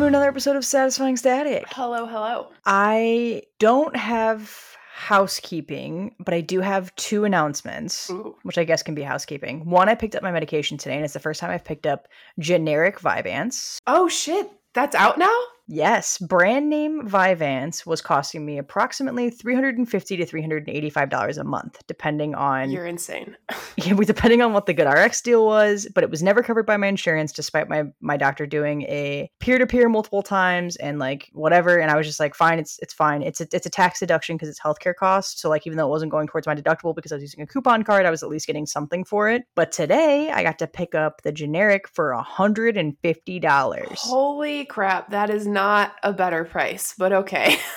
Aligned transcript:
to 0.00 0.06
another 0.06 0.28
episode 0.28 0.56
of 0.56 0.64
Satisfying 0.64 1.18
Static. 1.18 1.66
Hello, 1.68 2.06
hello. 2.06 2.48
I 2.64 3.42
don't 3.58 3.94
have 3.94 4.58
housekeeping, 4.94 6.14
but 6.18 6.32
I 6.32 6.40
do 6.40 6.60
have 6.60 6.94
two 6.96 7.26
announcements, 7.26 8.08
Ooh. 8.08 8.34
which 8.42 8.56
I 8.56 8.64
guess 8.64 8.82
can 8.82 8.94
be 8.94 9.02
housekeeping. 9.02 9.66
One, 9.66 9.90
I 9.90 9.94
picked 9.94 10.14
up 10.14 10.22
my 10.22 10.32
medication 10.32 10.78
today, 10.78 10.94
and 10.94 11.04
it's 11.04 11.12
the 11.12 11.20
first 11.20 11.38
time 11.38 11.50
I've 11.50 11.66
picked 11.66 11.86
up 11.86 12.08
generic 12.38 12.98
Vyvanse. 12.98 13.76
Oh 13.86 14.08
shit, 14.08 14.50
that's 14.72 14.94
out 14.94 15.18
now? 15.18 15.38
Yes, 15.72 16.18
brand 16.18 16.68
name 16.68 17.06
Vyvanse 17.06 17.86
was 17.86 18.00
costing 18.00 18.44
me 18.44 18.58
approximately 18.58 19.30
350 19.30 20.16
to 20.16 20.26
$385 20.26 21.38
a 21.38 21.44
month, 21.44 21.80
depending 21.86 22.34
on 22.34 22.72
You're 22.72 22.86
insane. 22.86 23.36
yeah, 23.76 23.94
we- 23.94 24.04
depending 24.04 24.42
on 24.42 24.52
what 24.52 24.66
the 24.66 24.74
GoodRx 24.74 25.22
deal 25.22 25.46
was, 25.46 25.86
but 25.94 26.02
it 26.02 26.10
was 26.10 26.24
never 26.24 26.42
covered 26.42 26.66
by 26.66 26.76
my 26.76 26.88
insurance, 26.88 27.32
despite 27.32 27.68
my 27.68 27.84
my 28.00 28.16
doctor 28.16 28.46
doing 28.46 28.82
a 28.82 29.30
peer 29.38 29.58
to 29.58 29.66
peer 29.66 29.88
multiple 29.88 30.24
times 30.24 30.74
and 30.74 30.98
like 30.98 31.30
whatever. 31.34 31.78
And 31.78 31.88
I 31.88 31.96
was 31.96 32.04
just 32.04 32.18
like, 32.18 32.34
fine, 32.34 32.58
it's 32.58 32.80
it's 32.82 32.92
fine. 32.92 33.22
It's 33.22 33.40
a, 33.40 33.46
it's 33.52 33.66
a 33.66 33.70
tax 33.70 34.00
deduction 34.00 34.34
because 34.34 34.48
it's 34.48 34.58
healthcare 34.58 34.96
costs. 34.96 35.40
So 35.40 35.48
like, 35.48 35.68
even 35.68 35.78
though 35.78 35.86
it 35.86 35.90
wasn't 35.90 36.10
going 36.10 36.26
towards 36.26 36.48
my 36.48 36.56
deductible 36.56 36.96
because 36.96 37.12
I 37.12 37.14
was 37.14 37.22
using 37.22 37.42
a 37.42 37.46
coupon 37.46 37.84
card, 37.84 38.06
I 38.06 38.10
was 38.10 38.24
at 38.24 38.28
least 38.28 38.48
getting 38.48 38.66
something 38.66 39.04
for 39.04 39.30
it. 39.30 39.44
But 39.54 39.70
today, 39.70 40.32
I 40.32 40.42
got 40.42 40.58
to 40.58 40.66
pick 40.66 40.96
up 40.96 41.22
the 41.22 41.30
generic 41.30 41.86
for 41.86 42.12
hundred 42.14 42.76
and 42.76 42.98
fifty 43.02 43.38
dollars. 43.38 44.00
Holy 44.00 44.64
crap, 44.64 45.10
that 45.10 45.30
is 45.30 45.46
not 45.46 45.59
a 46.02 46.12
better 46.12 46.44
price, 46.44 46.94
but 46.96 47.12
okay. 47.12 47.56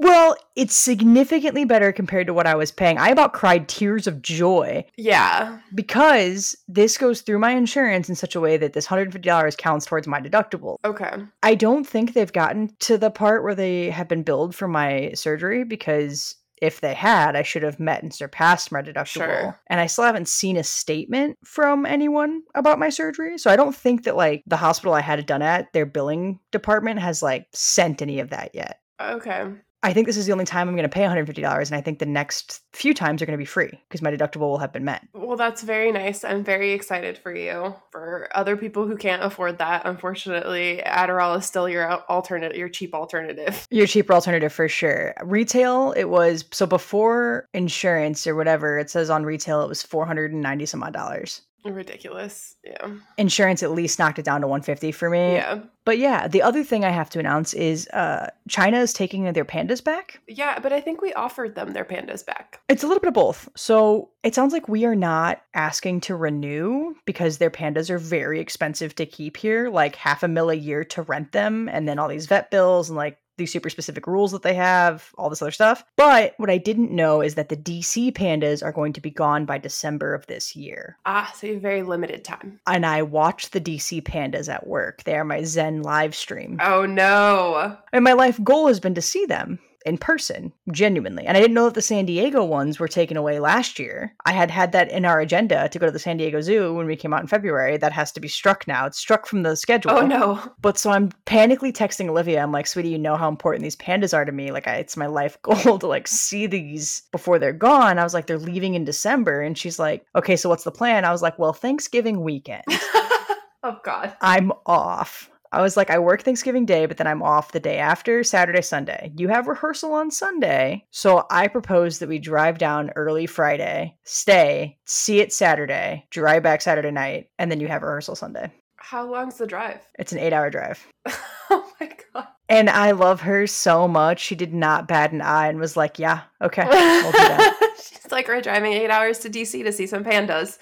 Well, 0.00 0.36
it's 0.54 0.76
significantly 0.76 1.64
better 1.64 1.90
compared 1.90 2.28
to 2.28 2.34
what 2.34 2.46
I 2.46 2.54
was 2.54 2.70
paying. 2.70 2.98
I 2.98 3.08
about 3.08 3.32
cried 3.32 3.68
tears 3.68 4.06
of 4.06 4.22
joy 4.22 4.84
yeah. 4.96 5.58
because 5.74 6.56
this 6.68 6.96
goes 6.96 7.20
through 7.20 7.40
my 7.40 7.50
insurance 7.50 8.08
in 8.08 8.14
such 8.14 8.36
a 8.36 8.40
way 8.40 8.56
that 8.58 8.74
this 8.74 8.86
$150 8.86 9.56
counts 9.56 9.86
towards 9.86 10.06
my 10.06 10.20
deductible. 10.20 10.76
Okay. 10.84 11.10
I 11.42 11.56
don't 11.56 11.84
think 11.84 12.12
they've 12.12 12.32
gotten 12.32 12.76
to 12.80 12.96
the 12.96 13.10
part 13.10 13.42
where 13.42 13.56
they 13.56 13.90
have 13.90 14.06
been 14.06 14.22
billed 14.22 14.54
for 14.54 14.68
my 14.68 15.10
surgery 15.14 15.64
because 15.64 16.36
if 16.60 16.80
they 16.80 16.94
had, 16.94 17.36
I 17.36 17.42
should 17.42 17.62
have 17.62 17.80
met 17.80 18.02
and 18.02 18.14
surpassed 18.14 18.72
my 18.72 18.82
deductible. 18.82 19.06
Sure. 19.06 19.60
And 19.68 19.80
I 19.80 19.86
still 19.86 20.04
haven't 20.04 20.28
seen 20.28 20.56
a 20.56 20.64
statement 20.64 21.38
from 21.44 21.86
anyone 21.86 22.42
about 22.54 22.78
my 22.78 22.88
surgery. 22.88 23.38
So 23.38 23.50
I 23.50 23.56
don't 23.56 23.74
think 23.74 24.04
that 24.04 24.16
like 24.16 24.42
the 24.46 24.56
hospital 24.56 24.94
I 24.94 25.00
had 25.00 25.18
it 25.18 25.26
done 25.26 25.42
at, 25.42 25.72
their 25.72 25.86
billing 25.86 26.40
department 26.50 27.00
has 27.00 27.22
like 27.22 27.46
sent 27.52 28.02
any 28.02 28.20
of 28.20 28.30
that 28.30 28.50
yet. 28.54 28.80
Okay. 29.00 29.46
I 29.82 29.92
think 29.92 30.06
this 30.06 30.16
is 30.16 30.26
the 30.26 30.32
only 30.32 30.44
time 30.44 30.68
I'm 30.68 30.74
going 30.74 30.82
to 30.82 30.88
pay 30.88 31.02
$150 31.02 31.38
and 31.38 31.76
I 31.76 31.80
think 31.80 32.00
the 32.00 32.06
next 32.06 32.62
few 32.72 32.92
times 32.92 33.22
are 33.22 33.26
going 33.26 33.38
to 33.38 33.42
be 33.42 33.44
free 33.44 33.70
because 33.88 34.02
my 34.02 34.10
deductible 34.10 34.40
will 34.40 34.58
have 34.58 34.72
been 34.72 34.84
met. 34.84 35.06
Well, 35.14 35.36
that's 35.36 35.62
very 35.62 35.92
nice. 35.92 36.24
I'm 36.24 36.42
very 36.42 36.72
excited 36.72 37.16
for 37.16 37.32
you. 37.34 37.76
For 37.92 38.28
other 38.34 38.56
people 38.56 38.88
who 38.88 38.96
can't 38.96 39.22
afford 39.22 39.58
that, 39.58 39.82
unfortunately, 39.84 40.82
Adderall 40.84 41.38
is 41.38 41.46
still 41.46 41.68
your 41.68 41.88
alternative, 42.10 42.56
your 42.56 42.68
cheap 42.68 42.94
alternative. 42.94 43.66
Your 43.70 43.86
cheaper 43.86 44.14
alternative 44.14 44.52
for 44.52 44.68
sure. 44.68 45.14
Retail, 45.22 45.92
it 45.92 46.04
was 46.04 46.44
so 46.52 46.66
before 46.66 47.46
insurance 47.54 48.26
or 48.26 48.34
whatever, 48.34 48.78
it 48.78 48.90
says 48.90 49.10
on 49.10 49.24
retail 49.24 49.62
it 49.62 49.68
was 49.68 49.82
490 49.82 50.66
some 50.66 50.82
odd 50.82 50.92
dollars. 50.92 51.42
Ridiculous. 51.74 52.56
Yeah. 52.64 52.90
Insurance 53.16 53.62
at 53.62 53.70
least 53.70 53.98
knocked 53.98 54.18
it 54.18 54.24
down 54.24 54.40
to 54.40 54.46
150 54.46 54.92
for 54.92 55.10
me. 55.10 55.34
Yeah. 55.34 55.60
But 55.84 55.98
yeah, 55.98 56.28
the 56.28 56.42
other 56.42 56.64
thing 56.64 56.84
I 56.84 56.90
have 56.90 57.10
to 57.10 57.18
announce 57.18 57.54
is 57.54 57.88
uh 57.88 58.30
China 58.48 58.78
is 58.78 58.92
taking 58.92 59.30
their 59.32 59.44
pandas 59.44 59.82
back. 59.82 60.20
Yeah, 60.26 60.58
but 60.58 60.72
I 60.72 60.80
think 60.80 61.00
we 61.00 61.12
offered 61.14 61.54
them 61.54 61.72
their 61.72 61.84
pandas 61.84 62.24
back. 62.24 62.60
It's 62.68 62.82
a 62.82 62.86
little 62.86 63.00
bit 63.00 63.08
of 63.08 63.14
both. 63.14 63.48
So 63.56 64.10
it 64.22 64.34
sounds 64.34 64.52
like 64.52 64.68
we 64.68 64.84
are 64.84 64.96
not 64.96 65.42
asking 65.54 66.00
to 66.02 66.16
renew 66.16 66.94
because 67.04 67.38
their 67.38 67.50
pandas 67.50 67.90
are 67.90 67.98
very 67.98 68.40
expensive 68.40 68.94
to 68.96 69.06
keep 69.06 69.36
here, 69.36 69.70
like 69.70 69.96
half 69.96 70.22
a 70.22 70.28
mil 70.28 70.50
a 70.50 70.54
year 70.54 70.84
to 70.84 71.02
rent 71.02 71.32
them, 71.32 71.68
and 71.68 71.88
then 71.88 71.98
all 71.98 72.08
these 72.08 72.26
vet 72.26 72.50
bills 72.50 72.90
and 72.90 72.96
like 72.96 73.18
these 73.38 73.52
super 73.52 73.70
specific 73.70 74.06
rules 74.06 74.32
that 74.32 74.42
they 74.42 74.54
have, 74.54 75.12
all 75.16 75.30
this 75.30 75.40
other 75.40 75.50
stuff. 75.50 75.84
But 75.96 76.34
what 76.36 76.50
I 76.50 76.58
didn't 76.58 76.90
know 76.90 77.20
is 77.22 77.34
that 77.36 77.48
the 77.48 77.56
DC 77.56 78.12
pandas 78.12 78.62
are 78.62 78.72
going 78.72 78.92
to 78.92 79.00
be 79.00 79.10
gone 79.10 79.44
by 79.44 79.58
December 79.58 80.14
of 80.14 80.26
this 80.26 80.54
year. 80.54 80.98
Ah, 81.06 81.32
so 81.34 81.46
you 81.46 81.54
have 81.54 81.62
very 81.62 81.82
limited 81.82 82.24
time. 82.24 82.60
And 82.66 82.84
I 82.84 83.02
watch 83.02 83.50
the 83.50 83.60
DC 83.60 84.02
pandas 84.02 84.52
at 84.52 84.66
work. 84.66 85.04
They 85.04 85.16
are 85.16 85.24
my 85.24 85.42
Zen 85.42 85.82
live 85.82 86.14
stream. 86.14 86.58
Oh 86.62 86.84
no. 86.84 87.78
And 87.92 88.04
my 88.04 88.12
life 88.12 88.42
goal 88.44 88.66
has 88.66 88.80
been 88.80 88.94
to 88.94 89.02
see 89.02 89.24
them 89.24 89.58
in 89.88 89.98
person, 89.98 90.52
genuinely. 90.70 91.26
And 91.26 91.36
I 91.36 91.40
didn't 91.40 91.54
know 91.54 91.64
that 91.64 91.74
the 91.74 91.82
San 91.82 92.06
Diego 92.06 92.44
ones 92.44 92.78
were 92.78 92.88
taken 92.88 93.16
away 93.16 93.40
last 93.40 93.78
year. 93.78 94.14
I 94.24 94.32
had 94.32 94.50
had 94.50 94.72
that 94.72 94.90
in 94.90 95.04
our 95.04 95.20
agenda 95.20 95.68
to 95.68 95.78
go 95.78 95.86
to 95.86 95.92
the 95.92 95.98
San 95.98 96.18
Diego 96.18 96.40
Zoo 96.40 96.74
when 96.74 96.86
we 96.86 96.96
came 96.96 97.12
out 97.12 97.20
in 97.20 97.26
February. 97.26 97.76
That 97.76 97.92
has 97.92 98.12
to 98.12 98.20
be 98.20 98.28
struck 98.28 98.68
now. 98.68 98.86
It's 98.86 98.98
struck 98.98 99.26
from 99.26 99.42
the 99.42 99.56
schedule. 99.56 99.92
Oh 99.92 100.06
no. 100.06 100.40
But 100.60 100.78
so 100.78 100.90
I'm 100.90 101.10
panically 101.26 101.72
texting 101.72 102.08
Olivia. 102.08 102.42
I'm 102.42 102.52
like, 102.52 102.66
sweetie, 102.66 102.90
you 102.90 102.98
know 102.98 103.16
how 103.16 103.28
important 103.28 103.62
these 103.62 103.76
pandas 103.76 104.14
are 104.14 104.24
to 104.24 104.32
me. 104.32 104.52
Like, 104.52 104.68
I, 104.68 104.76
it's 104.76 104.96
my 104.96 105.06
life 105.06 105.40
goal 105.42 105.78
to 105.78 105.86
like 105.86 106.06
see 106.06 106.46
these 106.46 107.02
before 107.10 107.38
they're 107.38 107.52
gone. 107.52 107.98
I 107.98 108.04
was 108.04 108.14
like, 108.14 108.26
they're 108.26 108.38
leaving 108.38 108.74
in 108.74 108.84
December. 108.84 109.40
And 109.40 109.56
she's 109.56 109.78
like, 109.78 110.04
okay, 110.14 110.36
so 110.36 110.48
what's 110.48 110.64
the 110.64 110.70
plan? 110.70 111.04
I 111.04 111.12
was 111.12 111.22
like, 111.22 111.38
well, 111.38 111.52
Thanksgiving 111.52 112.22
weekend. 112.22 112.64
oh 112.68 113.78
god. 113.82 114.16
I'm 114.20 114.52
off. 114.66 115.30
I 115.52 115.62
was 115.62 115.76
like, 115.76 115.90
I 115.90 115.98
work 115.98 116.22
Thanksgiving 116.22 116.66
Day, 116.66 116.86
but 116.86 116.96
then 116.96 117.06
I'm 117.06 117.22
off 117.22 117.52
the 117.52 117.60
day 117.60 117.78
after, 117.78 118.22
Saturday, 118.22 118.62
Sunday. 118.62 119.12
You 119.16 119.28
have 119.28 119.46
rehearsal 119.46 119.92
on 119.92 120.10
Sunday. 120.10 120.84
So 120.90 121.26
I 121.30 121.48
propose 121.48 121.98
that 121.98 122.08
we 122.08 122.18
drive 122.18 122.58
down 122.58 122.90
early 122.96 123.26
Friday, 123.26 123.96
stay, 124.04 124.78
see 124.84 125.20
it 125.20 125.32
Saturday, 125.32 126.06
drive 126.10 126.42
back 126.42 126.60
Saturday 126.60 126.90
night, 126.90 127.30
and 127.38 127.50
then 127.50 127.60
you 127.60 127.68
have 127.68 127.82
rehearsal 127.82 128.16
Sunday. 128.16 128.52
How 128.76 129.04
long's 129.04 129.36
the 129.36 129.46
drive? 129.46 129.80
It's 129.98 130.12
an 130.12 130.18
eight 130.18 130.32
hour 130.32 130.50
drive. 130.50 130.86
oh 131.50 131.70
my 131.80 131.90
god. 132.14 132.28
And 132.48 132.70
I 132.70 132.92
love 132.92 133.20
her 133.20 133.46
so 133.46 133.86
much. 133.86 134.20
She 134.20 134.34
did 134.34 134.54
not 134.54 134.88
bat 134.88 135.12
an 135.12 135.20
eye 135.20 135.48
and 135.48 135.58
was 135.58 135.76
like, 135.76 135.98
yeah, 135.98 136.22
okay, 136.40 136.64
we'll 136.64 137.12
do 137.12 137.18
that. 137.18 137.74
She's 137.76 138.10
like, 138.10 138.28
we're 138.28 138.40
driving 138.40 138.72
eight 138.72 138.90
hours 138.90 139.18
to 139.20 139.30
DC 139.30 139.62
to 139.62 139.72
see 139.72 139.86
some 139.86 140.04
pandas. 140.04 140.58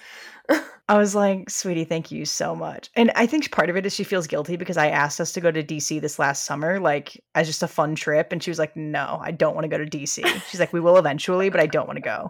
I 0.89 0.97
was 0.97 1.13
like, 1.13 1.49
sweetie, 1.49 1.83
thank 1.83 2.11
you 2.11 2.23
so 2.25 2.55
much. 2.55 2.89
And 2.95 3.11
I 3.15 3.25
think 3.25 3.51
part 3.51 3.69
of 3.69 3.75
it 3.75 3.85
is 3.85 3.93
she 3.93 4.05
feels 4.05 4.25
guilty 4.25 4.55
because 4.55 4.77
I 4.77 4.87
asked 4.87 5.19
us 5.19 5.33
to 5.33 5.41
go 5.41 5.51
to 5.51 5.61
DC 5.61 5.99
this 5.99 6.17
last 6.17 6.45
summer, 6.45 6.79
like 6.79 7.21
as 7.35 7.47
just 7.47 7.61
a 7.61 7.67
fun 7.67 7.93
trip. 7.93 8.31
And 8.31 8.41
she 8.41 8.49
was 8.49 8.57
like, 8.57 8.75
no, 8.77 9.19
I 9.21 9.31
don't 9.31 9.53
want 9.53 9.65
to 9.65 9.69
go 9.69 9.77
to 9.77 9.85
DC. 9.85 10.25
She's 10.49 10.59
like, 10.61 10.71
we 10.71 10.79
will 10.79 10.97
eventually, 10.97 11.49
but 11.49 11.59
I 11.59 11.65
don't 11.65 11.87
want 11.87 11.97
to 11.97 12.01
go 12.01 12.29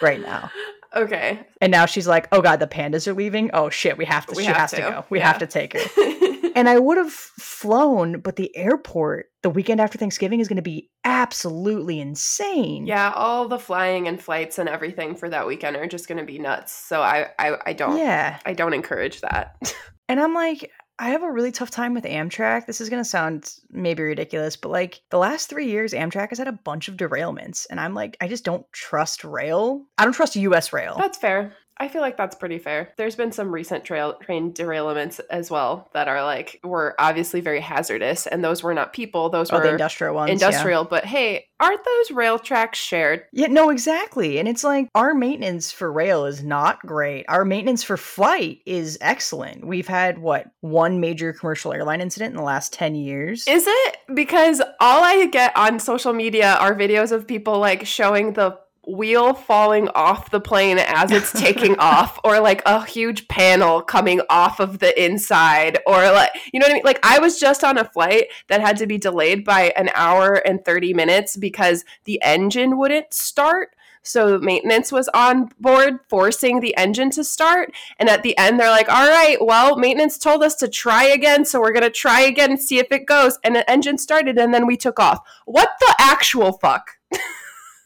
right 0.00 0.20
now. 0.20 0.50
Okay. 0.96 1.46
And 1.60 1.70
now 1.70 1.84
she's 1.86 2.08
like, 2.08 2.26
oh 2.32 2.40
God, 2.40 2.58
the 2.58 2.66
pandas 2.66 3.06
are 3.06 3.12
leaving. 3.12 3.50
Oh 3.52 3.68
shit, 3.68 3.98
we 3.98 4.06
have 4.06 4.26
to, 4.26 4.34
We 4.34 4.44
she 4.44 4.48
have 4.48 4.56
has 4.56 4.70
to. 4.70 4.76
to, 4.76 4.82
go. 4.82 5.04
We 5.10 5.18
yeah. 5.18 5.26
have 5.26 5.38
to 5.40 5.46
take 5.46 5.74
her. 5.74 5.80
and 6.54 6.68
I 6.68 6.78
would 6.78 6.98
have 6.98 7.12
flown, 7.12 8.20
but 8.20 8.36
the 8.36 8.54
airport 8.56 9.26
the 9.42 9.50
weekend 9.50 9.80
after 9.80 9.96
Thanksgiving 9.98 10.40
is 10.40 10.48
going 10.48 10.56
to 10.56 10.62
be 10.62 10.90
absolutely 11.04 12.00
insane. 12.00 12.86
yeah, 12.86 13.12
all 13.14 13.48
the 13.48 13.58
flying 13.58 14.06
and 14.06 14.20
flights 14.20 14.58
and 14.58 14.68
everything 14.68 15.14
for 15.14 15.28
that 15.28 15.46
weekend 15.46 15.76
are 15.76 15.86
just 15.86 16.08
gonna 16.08 16.24
be 16.24 16.38
nuts. 16.38 16.72
So 16.72 17.00
I 17.00 17.30
I, 17.38 17.56
I 17.66 17.72
don't 17.72 17.96
Yeah. 17.96 18.38
I 18.44 18.52
don't 18.52 18.74
encourage 18.74 19.20
that. 19.22 19.56
And 20.10 20.18
I'm 20.18 20.34
like, 20.34 20.68
I 20.98 21.10
have 21.10 21.22
a 21.22 21.30
really 21.30 21.52
tough 21.52 21.70
time 21.70 21.94
with 21.94 22.02
Amtrak. 22.02 22.66
This 22.66 22.80
is 22.80 22.90
going 22.90 23.00
to 23.00 23.08
sound 23.08 23.54
maybe 23.70 24.02
ridiculous, 24.02 24.56
but 24.56 24.70
like 24.70 25.00
the 25.10 25.18
last 25.18 25.48
three 25.48 25.68
years, 25.68 25.92
Amtrak 25.92 26.30
has 26.30 26.38
had 26.38 26.48
a 26.48 26.52
bunch 26.52 26.88
of 26.88 26.96
derailments. 26.96 27.64
And 27.70 27.78
I'm 27.78 27.94
like, 27.94 28.16
I 28.20 28.26
just 28.26 28.44
don't 28.44 28.66
trust 28.72 29.22
rail. 29.22 29.86
I 29.98 30.04
don't 30.04 30.12
trust 30.12 30.34
US 30.34 30.72
rail. 30.72 30.96
That's 30.98 31.16
fair. 31.16 31.54
I 31.80 31.88
feel 31.88 32.02
like 32.02 32.18
that's 32.18 32.36
pretty 32.36 32.58
fair. 32.58 32.92
There's 32.98 33.16
been 33.16 33.32
some 33.32 33.50
recent 33.50 33.84
trail 33.84 34.12
train 34.14 34.52
derailments 34.52 35.18
as 35.30 35.50
well 35.50 35.88
that 35.94 36.08
are 36.08 36.22
like 36.22 36.60
were 36.62 36.94
obviously 36.98 37.40
very 37.40 37.60
hazardous, 37.60 38.26
and 38.26 38.44
those 38.44 38.62
were 38.62 38.74
not 38.74 38.92
people; 38.92 39.30
those 39.30 39.50
oh, 39.50 39.56
were 39.56 39.62
the 39.62 39.70
industrial 39.70 40.14
ones. 40.14 40.28
yeah. 40.28 40.34
industrial. 40.34 40.84
But 40.84 41.06
hey, 41.06 41.46
aren't 41.58 41.82
those 41.82 42.10
rail 42.10 42.38
tracks 42.38 42.78
shared? 42.78 43.24
Yeah, 43.32 43.46
no, 43.46 43.70
exactly. 43.70 44.38
And 44.38 44.46
it's 44.46 44.62
like 44.62 44.88
our 44.94 45.14
maintenance 45.14 45.72
for 45.72 45.90
rail 45.90 46.26
is 46.26 46.44
not 46.44 46.80
great. 46.80 47.24
Our 47.28 47.46
maintenance 47.46 47.82
for 47.82 47.96
flight 47.96 48.60
is 48.66 48.98
excellent. 49.00 49.66
We've 49.66 49.88
had 49.88 50.18
what 50.18 50.48
one 50.60 51.00
major 51.00 51.32
commercial 51.32 51.72
airline 51.72 52.02
incident 52.02 52.32
in 52.32 52.36
the 52.36 52.42
last 52.42 52.74
10 52.74 52.94
years. 52.94 53.48
Is 53.48 53.64
it 53.66 53.96
because 54.14 54.60
all 54.80 55.02
I 55.02 55.26
get 55.26 55.56
on 55.56 55.78
social 55.78 56.12
media 56.12 56.56
are 56.56 56.74
videos 56.74 57.10
of 57.10 57.26
people 57.26 57.58
like 57.58 57.86
showing 57.86 58.34
the 58.34 58.58
wheel 58.90 59.34
falling 59.34 59.88
off 59.94 60.30
the 60.30 60.40
plane 60.40 60.78
as 60.78 61.10
it's 61.10 61.32
taking 61.32 61.76
off 61.78 62.18
or 62.24 62.40
like 62.40 62.62
a 62.66 62.84
huge 62.84 63.28
panel 63.28 63.82
coming 63.82 64.20
off 64.28 64.60
of 64.60 64.78
the 64.78 65.02
inside 65.02 65.78
or 65.86 66.10
like 66.12 66.30
you 66.52 66.60
know 66.60 66.64
what 66.64 66.72
I 66.72 66.74
mean? 66.74 66.82
Like 66.84 67.00
I 67.02 67.18
was 67.18 67.38
just 67.38 67.64
on 67.64 67.78
a 67.78 67.84
flight 67.84 68.26
that 68.48 68.60
had 68.60 68.76
to 68.78 68.86
be 68.86 68.98
delayed 68.98 69.44
by 69.44 69.72
an 69.76 69.90
hour 69.94 70.34
and 70.34 70.64
30 70.64 70.94
minutes 70.94 71.36
because 71.36 71.84
the 72.04 72.20
engine 72.22 72.78
wouldn't 72.78 73.12
start. 73.12 73.74
So 74.02 74.38
maintenance 74.38 74.90
was 74.90 75.08
on 75.12 75.50
board 75.60 76.00
forcing 76.08 76.60
the 76.60 76.74
engine 76.76 77.10
to 77.10 77.22
start 77.22 77.70
and 77.98 78.08
at 78.08 78.22
the 78.22 78.36
end 78.38 78.58
they're 78.58 78.70
like 78.70 78.88
all 78.88 79.06
right 79.06 79.36
well 79.44 79.76
maintenance 79.76 80.16
told 80.16 80.42
us 80.42 80.54
to 80.56 80.68
try 80.68 81.04
again 81.04 81.44
so 81.44 81.60
we're 81.60 81.72
going 81.72 81.82
to 81.82 81.90
try 81.90 82.22
again 82.22 82.50
and 82.50 82.60
see 82.60 82.78
if 82.78 82.90
it 82.90 83.06
goes. 83.06 83.38
And 83.44 83.54
the 83.54 83.70
engine 83.70 83.98
started 83.98 84.38
and 84.38 84.54
then 84.54 84.66
we 84.66 84.76
took 84.76 84.98
off. 84.98 85.20
What 85.44 85.70
the 85.80 85.94
actual 85.98 86.52
fuck? 86.52 86.92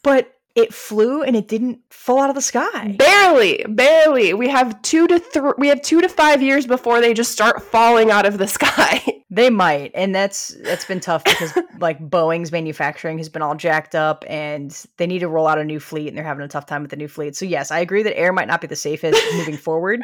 But 0.05 0.34
it 0.55 0.73
flew 0.73 1.21
and 1.21 1.35
it 1.35 1.47
didn't 1.47 1.79
fall 1.89 2.21
out 2.21 2.29
of 2.29 2.35
the 2.35 2.41
sky. 2.41 2.95
Barely, 2.97 3.63
barely. 3.67 4.33
We 4.33 4.47
have 4.49 4.81
two 4.81 5.05
to 5.07 5.19
three. 5.19 5.51
We 5.57 5.67
have 5.67 5.81
two 5.81 6.01
to 6.01 6.09
five 6.09 6.41
years 6.41 6.65
before 6.65 7.01
they 7.01 7.13
just 7.13 7.31
start 7.31 7.61
falling 7.61 8.09
out 8.09 8.25
of 8.25 8.37
the 8.37 8.47
sky. 8.47 9.03
They 9.29 9.49
might, 9.49 9.91
and 9.95 10.15
that's 10.15 10.55
that's 10.63 10.85
been 10.85 11.01
tough 11.01 11.23
because 11.25 11.51
like 11.79 11.99
Boeing's 11.99 12.53
manufacturing 12.53 13.17
has 13.17 13.27
been 13.27 13.41
all 13.41 13.55
jacked 13.55 13.93
up, 13.93 14.23
and 14.27 14.71
they 14.97 15.07
need 15.07 15.19
to 15.19 15.27
roll 15.27 15.47
out 15.47 15.57
a 15.57 15.63
new 15.63 15.79
fleet, 15.79 16.07
and 16.07 16.17
they're 16.17 16.23
having 16.23 16.45
a 16.45 16.47
tough 16.47 16.67
time 16.67 16.83
with 16.83 16.91
the 16.91 16.95
new 16.95 17.09
fleet. 17.09 17.35
So 17.35 17.43
yes, 17.43 17.69
I 17.69 17.79
agree 17.79 18.03
that 18.03 18.17
air 18.17 18.31
might 18.31 18.47
not 18.47 18.61
be 18.61 18.67
the 18.67 18.77
safest 18.77 19.21
moving 19.33 19.57
forward, 19.57 19.99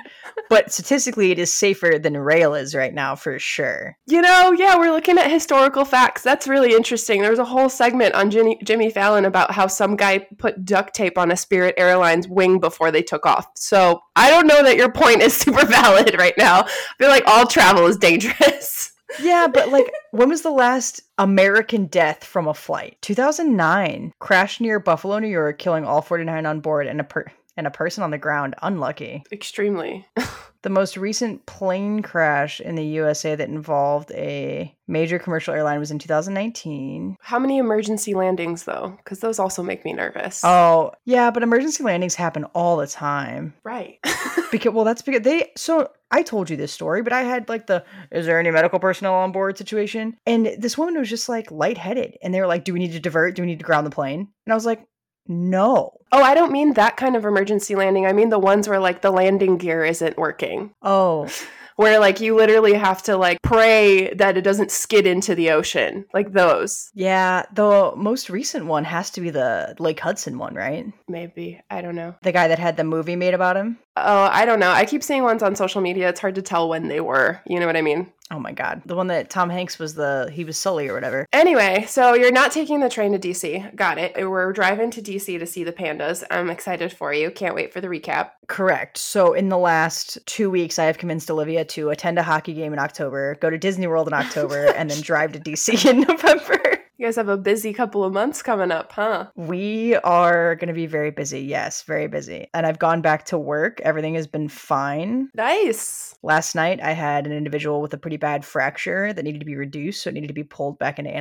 but 0.50 0.74
statistically, 0.74 1.32
it 1.32 1.40
is 1.40 1.54
safer 1.54 1.98
than 1.98 2.18
rail 2.18 2.54
is 2.54 2.76
right 2.76 2.94
now 2.94 3.16
for 3.16 3.40
sure. 3.40 3.96
You 4.08 4.22
know, 4.22 4.52
yeah, 4.52 4.78
we're 4.78 4.92
looking 4.92 5.18
at 5.18 5.32
historical 5.32 5.86
facts. 5.86 6.24
That's 6.24 6.48
really 6.48 6.74
interesting. 6.74 7.22
There 7.22 7.30
was 7.30 7.40
a 7.40 7.46
whole 7.46 7.70
segment 7.70 8.16
on 8.16 8.32
Jimmy, 8.32 8.60
Jimmy 8.66 8.90
Fallon 8.90 9.24
about 9.24 9.52
how 9.52 9.68
some 9.68 9.96
guy 9.96 10.28
put 10.42 10.66
duct 10.66 10.94
tape 10.94 11.18
on 11.18 11.32
a 11.32 11.38
Spirit 11.38 11.76
Airlines 11.78 12.28
wing 12.28 12.60
before 12.60 12.92
they 12.92 13.04
took 13.04 13.26
off. 13.26 13.48
So 13.56 14.02
I 14.16 14.30
don't 14.30 14.48
know 14.48 14.64
that 14.64 14.76
your 14.76 14.92
point 14.92 15.22
is 15.22 15.36
super 15.38 15.66
valid 15.66 16.16
right 16.18 16.34
now. 16.38 16.64
I 16.64 16.94
feel 16.98 17.10
like 17.10 17.24
all 17.28 17.48
travel 17.48 17.86
is 17.86 17.98
dangerous. 17.98 18.90
Yeah, 19.20 19.50
but 19.54 19.68
like, 19.74 19.92
when 20.12 20.30
was 20.30 20.42
the 20.42 20.52
last 20.52 21.02
American 21.18 21.88
death 21.88 22.24
from 22.24 22.48
a 22.48 22.54
flight? 22.54 22.98
2009. 23.02 24.14
Crash 24.20 24.62
near 24.62 24.80
Buffalo, 24.80 25.20
New 25.20 25.28
York, 25.28 25.60
killing 25.60 25.84
all 25.84 26.02
49 26.02 26.46
on 26.46 26.62
board 26.62 26.88
and 26.88 27.02
a 27.02 27.04
per- 27.04 27.26
and 27.58 27.68
a 27.68 27.72
person 27.72 28.04
on 28.04 28.12
the 28.12 28.18
ground. 28.18 28.56
Unlucky. 28.62 29.24
Extremely. 29.32 30.06
The 30.64 30.70
most 30.70 30.96
recent 30.96 31.48
plane 31.48 32.04
crash 32.04 32.60
in 32.62 32.76
the 32.76 32.86
USA 32.86 33.34
that 33.34 33.50
involved 33.50 34.12
a 34.12 34.76
major 34.88 35.18
commercial 35.18 35.56
airline 35.56 35.80
was 35.80 35.90
in 35.90 35.98
2019. 35.98 37.16
How 37.20 37.40
many 37.40 37.58
emergency 37.58 38.14
landings, 38.14 38.66
though? 38.66 38.94
Because 38.98 39.22
those 39.22 39.40
also 39.40 39.64
make 39.64 39.84
me 39.84 39.94
nervous. 39.94 40.42
Oh, 40.44 40.92
yeah, 41.06 41.32
but 41.32 41.42
emergency 41.42 41.84
landings 41.84 42.14
happen 42.14 42.44
all 42.54 42.78
the 42.78 42.88
time. 42.88 43.56
right. 43.64 43.98
Because 44.52 44.74
well, 44.74 44.84
that's 44.84 45.02
because 45.02 45.22
they 45.22 45.50
so 45.56 45.90
I 46.12 46.24
told 46.24 46.50
you 46.50 46.58
this 46.58 46.74
story, 46.74 47.02
but 47.02 47.14
I 47.14 47.22
had 47.22 47.48
like 47.48 47.68
the 47.68 47.86
is 48.12 48.26
there 48.26 48.38
any 48.38 48.52
medical 48.52 48.80
personnel 48.80 49.14
on 49.14 49.32
board 49.32 49.58
situation? 49.58 50.18
And 50.26 50.58
this 50.58 50.78
woman 50.78 51.00
was 51.00 51.10
just 51.10 51.30
like 51.30 51.50
lightheaded 51.52 52.18
and 52.22 52.34
they 52.34 52.42
were 52.42 52.48
like, 52.48 52.66
Do 52.66 52.74
we 52.74 52.80
need 52.80 52.92
to 52.92 53.00
divert? 53.00 53.36
Do 53.36 53.44
we 53.44 53.46
need 53.46 53.60
to 53.60 53.66
ground 53.66 53.88
the 53.88 53.92
plane? 53.92 54.28
And 54.46 54.52
I 54.52 54.56
was 54.56 54.66
like, 54.66 54.86
No. 55.28 55.92
oh, 56.12 56.22
I 56.22 56.34
don't 56.34 56.52
mean 56.52 56.74
that 56.74 56.98
kind 56.98 57.16
of 57.16 57.26
emergency 57.26 57.76
landing. 57.76 58.06
I 58.06 58.14
mean 58.14 58.30
the 58.30 58.40
ones 58.40 58.68
where 58.68 58.80
like 58.80 59.02
the 59.02 59.12
landing 59.12 59.58
gear 59.58 59.84
isn't 59.86 60.18
working. 60.18 60.74
Oh. 60.82 61.30
Where 61.78 62.00
like 62.00 62.20
you 62.20 62.36
literally 62.36 62.74
have 62.74 63.02
to 63.04 63.18
like 63.18 63.42
pray 63.42 64.14
that 64.16 64.38
it 64.38 64.44
doesn't 64.44 64.72
skid 64.72 65.08
into 65.08 65.34
the 65.34 65.52
ocean. 65.52 66.06
Like 66.14 66.34
those. 66.34 66.92
Yeah, 66.94 67.44
the 67.54 67.94
most 67.96 68.30
recent 68.30 68.66
one 68.66 68.84
has 68.84 69.10
to 69.12 69.22
be 69.22 69.30
the 69.30 69.76
Lake 69.80 70.00
Hudson 70.00 70.38
one, 70.38 70.54
right? 70.54 70.86
Maybe. 71.08 71.62
I 71.72 71.82
don't 71.82 71.96
know. 71.96 72.16
The 72.22 72.34
guy 72.34 72.50
that 72.50 72.60
had 72.60 72.78
the 72.78 72.84
movie 72.84 73.16
made 73.16 73.34
about 73.34 73.58
him. 73.58 73.80
Oh, 73.96 74.30
I 74.32 74.46
don't 74.46 74.60
know. 74.60 74.70
I 74.70 74.86
keep 74.86 75.02
seeing 75.02 75.24
ones 75.24 75.42
on 75.42 75.56
social 75.56 75.82
media. 75.82 76.10
It's 76.10 76.20
hard 76.20 76.36
to 76.36 76.42
tell 76.42 76.70
when 76.70 76.88
they 76.88 77.02
were. 77.02 77.42
You 77.48 77.60
know 77.60 77.66
what 77.66 77.78
I 77.78 77.82
mean? 77.82 78.12
Oh 78.32 78.40
my 78.40 78.54
god. 78.54 78.82
The 78.86 78.96
one 78.96 79.08
that 79.08 79.30
Tom 79.30 79.50
Hanks 79.50 79.78
was 79.78 79.96
the 79.96 80.30
he 80.32 80.46
was 80.46 80.58
Sully 80.58 80.88
or 80.88 80.94
whatever. 80.94 81.28
Anyway, 81.34 81.84
so 81.88 82.14
you're 82.14 82.32
not 82.32 82.52
taking 82.52 82.80
the 82.80 82.88
train 82.88 83.12
to 83.12 83.20
DC. 83.20 83.76
Got 83.76 83.98
it. 83.98 84.14
We're 84.30 84.54
driving 84.54 84.90
to 84.92 85.02
DC 85.02 85.38
to 85.38 85.46
see 85.46 85.66
the 85.66 85.74
pandas. 85.74 86.24
I'm 86.32 86.50
excited 86.50 86.94
for 86.94 87.14
you. 87.14 87.30
Can't 87.30 87.56
wait 87.56 87.74
for 87.74 87.82
the 87.82 87.90
recap. 87.90 88.32
Correct. 88.48 88.98
So 88.98 89.34
in 89.34 89.50
the 89.50 89.58
last 89.58 90.18
two 90.26 90.50
weeks, 90.50 90.80
I 90.80 90.86
have 90.86 90.98
convinced 90.98 91.30
Olivia 91.30 91.66
to 91.66 91.90
attend 91.90 92.18
a 92.20 92.24
hockey 92.24 92.54
game 92.54 92.72
in 92.72 92.80
October, 92.80 93.36
go 93.36 93.50
to 93.50 93.58
Disney 93.58 93.88
World 93.88 94.08
in 94.08 94.14
October, 94.14 94.68
and 94.78 94.90
then 94.90 95.02
drive 95.02 95.34
to 95.34 95.40
DC 95.40 95.86
in 95.90 96.02
November. 96.08 96.71
You 97.02 97.08
guys 97.08 97.16
have 97.16 97.30
a 97.30 97.38
busy 97.38 97.74
couple 97.74 98.04
of 98.04 98.14
months 98.14 98.44
coming 98.44 98.70
up, 98.70 98.92
huh? 98.92 99.32
We 99.36 99.96
are 99.96 100.54
going 100.54 100.68
to 100.68 100.74
be 100.76 100.86
very 100.86 101.10
busy. 101.10 101.42
Yes, 101.42 101.82
very 101.82 102.06
busy. 102.06 102.48
And 102.54 102.64
I've 102.64 102.78
gone 102.78 103.02
back 103.02 103.26
to 103.26 103.40
work. 103.40 103.82
Everything 103.82 104.14
has 104.14 104.28
been 104.28 104.48
fine. 104.48 105.32
Nice. 105.34 106.14
Last 106.22 106.54
night, 106.54 106.80
I 106.80 106.92
had 106.92 107.26
an 107.26 107.34
individual 107.34 107.82
with 107.82 107.92
a 107.96 107.98
pretty 107.98 108.18
bad 108.18 108.46
fracture 108.46 109.14
that 109.14 109.24
needed 109.24 109.40
to 109.40 109.48
be 109.48 109.56
reduced. 109.56 110.04
So 110.04 110.12
it 110.12 110.14
needed 110.14 110.28
to 110.28 110.34
be 110.36 110.44
pulled 110.44 110.78
back 110.78 111.00
into 111.00 111.12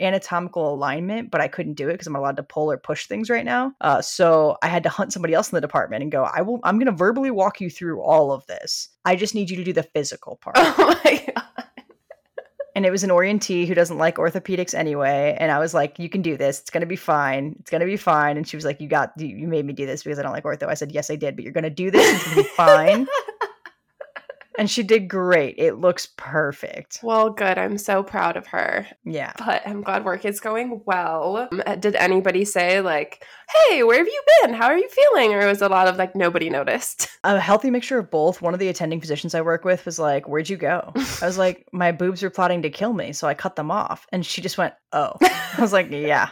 anatomical 0.00 0.74
alignment, 0.74 1.30
but 1.30 1.40
I 1.40 1.46
couldn't 1.46 1.74
do 1.74 1.88
it 1.88 1.92
because 1.92 2.08
I'm 2.08 2.14
not 2.14 2.18
allowed 2.18 2.38
to 2.38 2.42
pull 2.42 2.72
or 2.72 2.76
push 2.76 3.06
things 3.06 3.30
right 3.30 3.44
now. 3.44 3.74
Uh, 3.80 4.02
so 4.02 4.56
I 4.60 4.66
had 4.66 4.82
to 4.82 4.88
hunt 4.88 5.12
somebody 5.12 5.34
else 5.34 5.52
in 5.52 5.56
the 5.56 5.60
department 5.60 6.02
and 6.02 6.10
go, 6.10 6.24
I 6.24 6.42
will, 6.42 6.58
I'm 6.64 6.80
going 6.80 6.86
to 6.86 6.92
verbally 6.92 7.30
walk 7.30 7.60
you 7.60 7.70
through 7.70 8.02
all 8.02 8.32
of 8.32 8.44
this. 8.46 8.88
I 9.04 9.14
just 9.14 9.36
need 9.36 9.50
you 9.50 9.56
to 9.58 9.62
do 9.62 9.72
the 9.72 9.84
physical 9.84 10.34
part. 10.34 10.56
Oh 10.80 11.00
my 11.04 11.32
god. 11.32 11.64
And 12.78 12.86
it 12.86 12.92
was 12.92 13.02
an 13.02 13.10
orientee 13.10 13.66
who 13.66 13.74
doesn't 13.74 13.98
like 13.98 14.18
orthopedics 14.18 14.72
anyway 14.72 15.36
and 15.40 15.50
i 15.50 15.58
was 15.58 15.74
like 15.74 15.98
you 15.98 16.08
can 16.08 16.22
do 16.22 16.36
this. 16.36 16.60
It's 16.60 16.70
going 16.70 16.82
to 16.82 16.86
be 16.86 16.94
fine. 16.94 17.56
It's 17.58 17.70
going 17.70 17.80
to 17.80 17.86
be 17.86 17.96
fine. 17.96 18.36
And 18.36 18.46
she 18.46 18.56
was 18.56 18.64
like 18.64 18.80
you 18.80 18.86
got 18.86 19.12
you, 19.18 19.48
made 19.48 19.64
me 19.64 19.72
do 19.72 19.84
this 19.84 20.04
because 20.04 20.20
i 20.20 20.22
don't 20.22 20.32
like 20.32 20.44
ortho. 20.44 20.68
I 20.68 20.74
said 20.74 20.92
yes 20.92 21.10
i 21.10 21.16
did 21.16 21.34
but 21.34 21.42
you're 21.42 21.52
going 21.52 21.64
to 21.64 21.70
do 21.70 21.90
this 21.90 22.14
it's 22.14 22.24
going 22.24 22.36
to 22.36 22.42
be 22.44 22.48
fine 22.48 23.08
and 24.58 24.70
she 24.70 24.82
did 24.82 25.08
great 25.08 25.54
it 25.56 25.74
looks 25.76 26.08
perfect 26.16 27.00
Well, 27.02 27.30
good. 27.30 27.56
I'm 27.58 27.78
so 27.78 28.02
proud 28.02 28.36
of 28.36 28.46
her. 28.48 28.86
yeah 29.04 29.32
But 29.38 29.62
I'm 29.66 29.82
glad 29.82 30.04
work 30.04 30.24
is 30.24 30.40
going 30.40 30.82
well. 30.84 31.48
Um, 31.66 31.80
Did 31.80 31.94
anybody 31.96 32.44
say, 32.44 32.80
like, 32.80 33.24
hey, 33.68 33.82
where 33.82 33.98
have 33.98 34.06
you 34.06 34.22
been? 34.42 34.52
How 34.54 34.66
are 34.66 34.76
you 34.76 34.88
feeling? 34.88 35.32
Or 35.34 35.46
was 35.46 35.62
a 35.62 35.68
lot 35.68 35.88
of 35.88 35.96
like 35.96 36.14
nobody 36.14 36.50
noticed? 36.50 37.08
a 37.24 37.38
healthy 37.40 37.70
mixture 37.70 37.98
of 37.98 38.10
both 38.10 38.42
one 38.42 38.52
of 38.54 38.60
the 38.60 38.68
attending 38.68 39.00
physicians 39.00 39.34
i 39.34 39.40
work 39.40 39.64
with 39.64 39.84
was 39.86 39.98
like 39.98 40.28
where'd 40.28 40.48
you 40.48 40.56
go 40.56 40.92
i 40.94 41.26
was 41.26 41.36
like 41.38 41.66
my 41.72 41.92
boobs 41.92 42.22
were 42.22 42.30
plotting 42.30 42.62
to 42.62 42.70
kill 42.70 42.92
me 42.92 43.12
so 43.12 43.26
i 43.28 43.34
cut 43.34 43.56
them 43.56 43.70
off 43.70 44.06
and 44.12 44.24
she 44.24 44.40
just 44.40 44.56
went 44.58 44.74
oh 44.92 45.12
i 45.22 45.56
was 45.60 45.72
like 45.72 45.90
yeah 45.90 46.28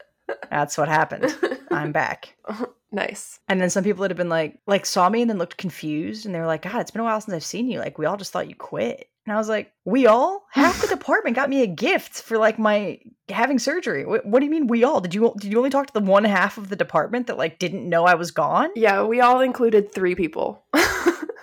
that's 0.50 0.76
what 0.78 0.88
happened 0.88 1.36
i'm 1.70 1.92
back 1.92 2.34
nice. 2.92 3.40
And 3.48 3.60
then 3.60 3.70
some 3.70 3.84
people 3.84 4.02
that 4.02 4.10
have 4.10 4.18
been 4.18 4.28
like, 4.28 4.58
like 4.66 4.86
saw 4.86 5.08
me 5.08 5.22
and 5.22 5.30
then 5.30 5.38
looked 5.38 5.56
confused, 5.56 6.26
and 6.26 6.34
they 6.34 6.40
were 6.40 6.46
like, 6.46 6.62
"God, 6.62 6.80
it's 6.80 6.90
been 6.90 7.00
a 7.00 7.04
while 7.04 7.20
since 7.20 7.34
I've 7.34 7.44
seen 7.44 7.68
you. 7.68 7.78
Like, 7.78 7.98
we 7.98 8.06
all 8.06 8.16
just 8.16 8.32
thought 8.32 8.48
you 8.48 8.54
quit." 8.54 9.08
And 9.26 9.34
I 9.34 9.38
was 9.38 9.48
like, 9.48 9.72
"We 9.84 10.06
all? 10.06 10.44
Half 10.50 10.80
the 10.80 10.86
department 10.96 11.36
got 11.36 11.50
me 11.50 11.62
a 11.62 11.66
gift 11.66 12.22
for 12.22 12.38
like 12.38 12.58
my 12.58 12.98
having 13.28 13.58
surgery. 13.58 14.04
What, 14.04 14.26
what 14.26 14.40
do 14.40 14.46
you 14.46 14.50
mean 14.50 14.66
we 14.66 14.84
all? 14.84 15.00
Did 15.00 15.14
you 15.14 15.34
did 15.38 15.52
you 15.52 15.58
only 15.58 15.70
talk 15.70 15.86
to 15.86 15.92
the 15.92 16.00
one 16.00 16.24
half 16.24 16.58
of 16.58 16.68
the 16.68 16.76
department 16.76 17.26
that 17.26 17.38
like 17.38 17.58
didn't 17.58 17.88
know 17.88 18.04
I 18.04 18.14
was 18.14 18.30
gone?" 18.30 18.70
Yeah, 18.74 19.04
we 19.04 19.20
all 19.20 19.40
included 19.40 19.92
three 19.92 20.14
people. 20.14 20.64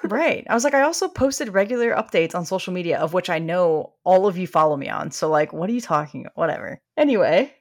Right. 0.09 0.45
I 0.49 0.53
was 0.53 0.63
like, 0.63 0.73
I 0.73 0.81
also 0.83 1.07
posted 1.07 1.49
regular 1.49 1.94
updates 1.94 2.35
on 2.35 2.45
social 2.45 2.73
media, 2.73 2.97
of 2.99 3.13
which 3.13 3.29
I 3.29 3.39
know 3.39 3.94
all 4.03 4.27
of 4.27 4.38
you 4.38 4.47
follow 4.47 4.77
me 4.77 4.89
on. 4.89 5.11
So 5.11 5.29
like, 5.29 5.53
what 5.53 5.69
are 5.69 5.73
you 5.73 5.81
talking? 5.81 6.21
About? 6.21 6.38
Whatever. 6.38 6.79
Anyway, 6.95 7.53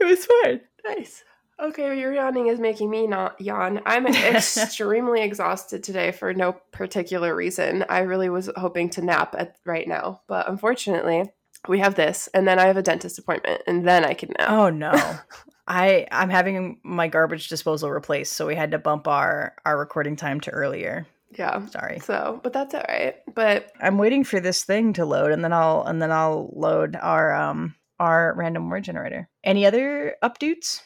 it 0.00 0.04
was 0.04 0.26
fun. 0.26 0.60
nice. 0.84 1.22
Okay, 1.58 1.98
your 1.98 2.12
yawning 2.12 2.48
is 2.48 2.60
making 2.60 2.90
me 2.90 3.06
not 3.06 3.40
yawn. 3.40 3.80
I'm 3.86 4.06
extremely 4.06 5.22
exhausted 5.22 5.82
today 5.82 6.12
for 6.12 6.34
no 6.34 6.52
particular 6.70 7.34
reason. 7.34 7.84
I 7.88 8.00
really 8.00 8.28
was 8.28 8.50
hoping 8.56 8.90
to 8.90 9.02
nap 9.02 9.34
at 9.38 9.56
right 9.64 9.88
now, 9.88 10.20
but 10.26 10.48
unfortunately, 10.48 11.30
we 11.66 11.78
have 11.78 11.94
this, 11.94 12.28
and 12.34 12.46
then 12.46 12.58
I 12.58 12.66
have 12.66 12.76
a 12.76 12.82
dentist 12.82 13.18
appointment, 13.18 13.62
and 13.66 13.86
then 13.86 14.04
I 14.04 14.12
can 14.14 14.30
nap. 14.38 14.50
Oh 14.50 14.68
no. 14.68 14.92
I 15.66 16.06
I'm 16.12 16.30
having 16.30 16.78
my 16.84 17.08
garbage 17.08 17.48
disposal 17.48 17.90
replaced, 17.90 18.34
so 18.34 18.46
we 18.46 18.54
had 18.54 18.70
to 18.72 18.78
bump 18.78 19.08
our 19.08 19.54
our 19.64 19.78
recording 19.78 20.14
time 20.14 20.40
to 20.42 20.50
earlier. 20.50 21.06
Yeah. 21.36 21.66
Sorry. 21.66 21.98
So, 21.98 22.40
but 22.42 22.52
that's 22.52 22.74
all 22.74 22.84
right. 22.88 23.16
But 23.34 23.72
I'm 23.80 23.98
waiting 23.98 24.24
for 24.24 24.40
this 24.40 24.62
thing 24.64 24.92
to 24.94 25.04
load 25.04 25.32
and 25.32 25.42
then 25.42 25.52
I'll 25.52 25.82
and 25.82 26.00
then 26.00 26.12
I'll 26.12 26.50
load 26.54 26.96
our 26.96 27.34
um 27.34 27.74
our 27.98 28.34
random 28.36 28.70
word 28.70 28.84
generator. 28.84 29.28
Any 29.42 29.66
other 29.66 30.16
updates? 30.22 30.82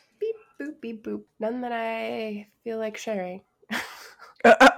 Boop 0.61 0.81
beep 0.81 1.05
boop. 1.05 1.23
None 1.39 1.63
that 1.63 1.73
I 1.73 2.49
feel 2.65 2.79
like 2.79 2.97
sharing. 2.97 3.43
Uh, 3.73 3.79
uh, 4.45 4.69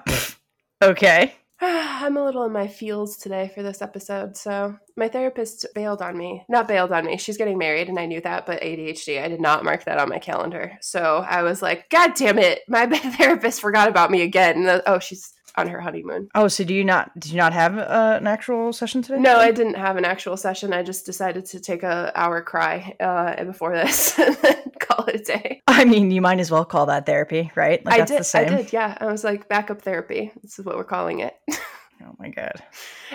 okay. 0.83 1.35
I'm 1.61 2.17
a 2.17 2.25
little 2.25 2.45
in 2.45 2.53
my 2.53 2.67
feels 2.67 3.17
today 3.17 3.51
for 3.55 3.63
this 3.63 3.83
episode. 3.83 4.37
So, 4.37 4.77
my 4.97 5.09
therapist 5.09 5.67
bailed 5.75 6.03
on 6.03 6.17
me. 6.17 6.45
Not 6.49 6.69
bailed 6.69 6.93
on 6.93 7.07
me. 7.07 7.17
She's 7.17 7.37
getting 7.37 7.59
married, 7.59 7.89
and 7.89 7.99
I 7.99 8.07
knew 8.07 8.21
that, 8.21 8.47
but 8.47 8.61
ADHD, 8.63 9.23
I 9.23 9.29
did 9.29 9.41
not 9.41 9.65
mark 9.65 9.85
that 9.85 9.99
on 9.99 10.09
my 10.09 10.19
calendar. 10.19 10.79
So, 10.81 11.25
I 11.29 11.43
was 11.43 11.63
like, 11.63 11.89
God 11.91 12.15
damn 12.15 12.39
it. 12.39 12.61
My 12.69 12.87
therapist 13.17 13.61
forgot 13.61 13.89
about 13.89 14.11
me 14.11 14.23
again. 14.23 14.67
And 14.67 14.83
oh, 14.87 14.99
she's 14.99 15.33
on 15.57 15.69
her 15.69 15.81
honeymoon. 15.81 16.29
Oh, 16.35 16.49
so 16.49 16.65
do 16.65 16.75
you 16.75 16.85
not 16.85 17.19
did 17.19 17.33
you 17.33 17.39
not 17.39 17.53
have 17.53 17.79
uh, 17.79 18.19
an 18.21 18.27
actual 18.27 18.73
session 18.73 19.03
today? 19.03 19.19
No, 19.19 19.37
I 19.37 19.51
didn't 19.51 19.75
have 19.75 19.97
an 19.97 20.05
actual 20.05 20.37
session. 20.37 20.73
I 20.73 20.83
just 20.83 21.07
decided 21.07 21.45
to 21.47 21.61
take 21.61 21.83
a 21.83 22.13
hour 22.15 22.43
cry 22.43 22.97
uh, 23.01 23.45
before 23.45 23.75
this 23.75 24.19
and 24.19 24.37
then 24.37 24.71
call 24.81 25.05
it 25.07 25.17
a 25.17 25.25
day. 25.25 25.63
I 25.67 25.85
mean, 25.85 26.11
you 26.11 26.21
might 26.21 26.41
as 26.41 26.51
well 26.51 26.65
call 26.65 26.87
that 26.87 27.07
therapy, 27.07 27.51
right? 27.55 27.85
Like 27.85 27.95
I 27.95 27.99
that's 27.99 28.11
did. 28.11 28.21
the 28.21 28.25
same. 28.25 28.53
I 28.53 28.57
did. 28.57 28.73
Yeah, 28.73 28.97
I 29.01 29.07
was 29.07 29.25
like 29.25 29.49
backup 29.49 29.83
therapy. 29.83 30.33
This 30.43 30.59
is 30.59 30.65
what 30.65 30.77
we're 30.77 30.85
calling 30.85 31.21
it. 31.21 31.35
Oh 32.05 32.15
my 32.19 32.29
god. 32.29 32.53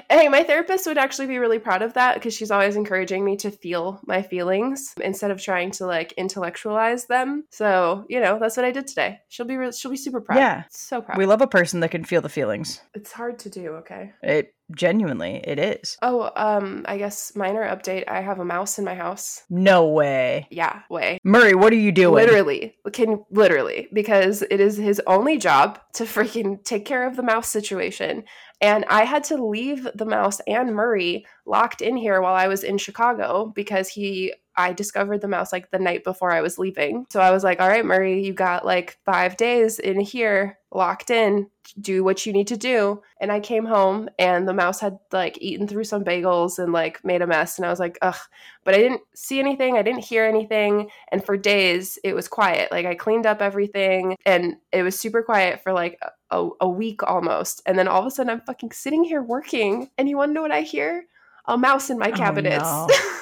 Hey, 0.09 0.27
my 0.29 0.43
therapist 0.43 0.85
would 0.87 0.97
actually 0.97 1.27
be 1.27 1.37
really 1.37 1.59
proud 1.59 1.81
of 1.81 1.93
that 1.93 2.15
because 2.15 2.33
she's 2.33 2.51
always 2.51 2.75
encouraging 2.75 3.25
me 3.25 3.35
to 3.37 3.51
feel 3.51 3.99
my 4.05 4.21
feelings 4.21 4.93
instead 5.01 5.31
of 5.31 5.41
trying 5.41 5.71
to 5.71 5.85
like 5.85 6.13
intellectualize 6.13 7.05
them. 7.07 7.43
So, 7.51 8.05
you 8.09 8.19
know, 8.19 8.37
that's 8.39 8.57
what 8.57 8.65
I 8.65 8.71
did 8.71 8.87
today. 8.87 9.19
She'll 9.29 9.45
be 9.45 9.57
re- 9.57 9.71
she'll 9.71 9.91
be 9.91 9.97
super 9.97 10.21
proud. 10.21 10.37
Yeah. 10.37 10.63
So 10.69 11.01
proud. 11.01 11.17
We 11.17 11.25
love 11.25 11.41
a 11.41 11.47
person 11.47 11.79
that 11.81 11.91
can 11.91 12.03
feel 12.03 12.21
the 12.21 12.29
feelings. 12.29 12.81
it's 12.93 13.11
hard 13.11 13.39
to 13.39 13.49
do, 13.49 13.69
okay? 13.77 14.13
It 14.23 14.53
Genuinely, 14.75 15.41
it 15.45 15.59
is. 15.59 15.97
Oh, 16.01 16.29
um, 16.35 16.85
I 16.87 16.97
guess 16.97 17.35
minor 17.35 17.63
update. 17.63 18.03
I 18.07 18.21
have 18.21 18.39
a 18.39 18.45
mouse 18.45 18.77
in 18.77 18.85
my 18.85 18.95
house. 18.95 19.43
No 19.49 19.87
way. 19.87 20.47
Yeah, 20.51 20.81
way. 20.89 21.19
Murray, 21.23 21.55
what 21.55 21.71
are 21.71 21.77
you 21.77 21.91
doing? 21.91 22.15
Literally, 22.15 22.75
can 22.91 23.23
literally 23.31 23.87
because 23.93 24.41
it 24.41 24.59
is 24.59 24.75
his 24.75 25.01
only 25.07 25.37
job 25.37 25.79
to 25.93 26.03
freaking 26.03 26.63
take 26.63 26.85
care 26.85 27.07
of 27.07 27.15
the 27.15 27.23
mouse 27.23 27.47
situation. 27.47 28.23
And 28.59 28.85
I 28.89 29.03
had 29.03 29.23
to 29.25 29.43
leave 29.43 29.87
the 29.93 30.05
mouse 30.05 30.41
and 30.47 30.75
Murray 30.75 31.25
locked 31.45 31.81
in 31.81 31.95
here 31.95 32.21
while 32.21 32.33
I 32.33 32.47
was 32.47 32.63
in 32.63 32.77
Chicago 32.77 33.51
because 33.55 33.87
he 33.87 34.33
I 34.57 34.73
discovered 34.73 35.21
the 35.21 35.27
mouse 35.27 35.53
like 35.53 35.69
the 35.69 35.77
night 35.79 36.03
before 36.03 36.31
I 36.31 36.41
was 36.41 36.57
leaving. 36.57 37.05
So 37.11 37.21
I 37.21 37.29
was 37.29 37.43
like, 37.43 37.61
all 37.61 37.69
right, 37.69 37.85
Murray, 37.85 38.25
you 38.25 38.33
got 38.33 38.65
like 38.65 38.97
five 39.05 39.37
days 39.37 39.77
in 39.77 39.99
here 39.99 40.57
locked 40.71 41.11
in. 41.11 41.47
Do 41.79 42.03
what 42.03 42.25
you 42.25 42.33
need 42.33 42.47
to 42.47 42.57
do. 42.57 43.01
And 43.21 43.31
I 43.31 43.39
came 43.39 43.65
home 43.65 44.09
and 44.17 44.47
the 44.47 44.53
mouse 44.53 44.79
had 44.79 44.97
like 45.11 45.37
eaten 45.39 45.67
through 45.67 45.83
some 45.83 46.03
bagels 46.03 46.57
and 46.57 46.73
like 46.73 47.05
made 47.05 47.21
a 47.21 47.27
mess. 47.27 47.57
And 47.57 47.65
I 47.65 47.69
was 47.69 47.79
like, 47.79 47.99
ugh. 48.01 48.17
But 48.63 48.73
I 48.73 48.79
didn't 48.79 49.01
see 49.13 49.39
anything. 49.39 49.77
I 49.77 49.83
didn't 49.83 50.03
hear 50.03 50.25
anything. 50.25 50.89
And 51.11 51.23
for 51.23 51.37
days, 51.37 51.99
it 52.03 52.15
was 52.15 52.27
quiet. 52.27 52.71
Like 52.71 52.87
I 52.87 52.95
cleaned 52.95 53.27
up 53.27 53.41
everything 53.41 54.15
and 54.25 54.55
it 54.71 54.81
was 54.81 54.99
super 54.99 55.21
quiet 55.21 55.61
for 55.61 55.71
like 55.71 55.99
a, 56.31 56.49
a 56.61 56.67
week 56.67 57.03
almost. 57.03 57.61
And 57.67 57.77
then 57.77 57.87
all 57.87 58.01
of 58.01 58.07
a 58.07 58.11
sudden, 58.11 58.31
I'm 58.31 58.41
fucking 58.41 58.71
sitting 58.71 59.03
here 59.03 59.21
working. 59.21 59.89
And 59.97 60.09
you 60.09 60.17
want 60.17 60.29
to 60.29 60.33
know 60.33 60.41
what 60.41 60.51
I 60.51 60.61
hear? 60.61 61.05
A 61.45 61.57
mouse 61.57 61.89
in 61.89 61.99
my 61.99 62.11
oh, 62.11 62.15
cabinets. 62.15 62.65
Oh, 62.65 62.87
no. 62.89 63.13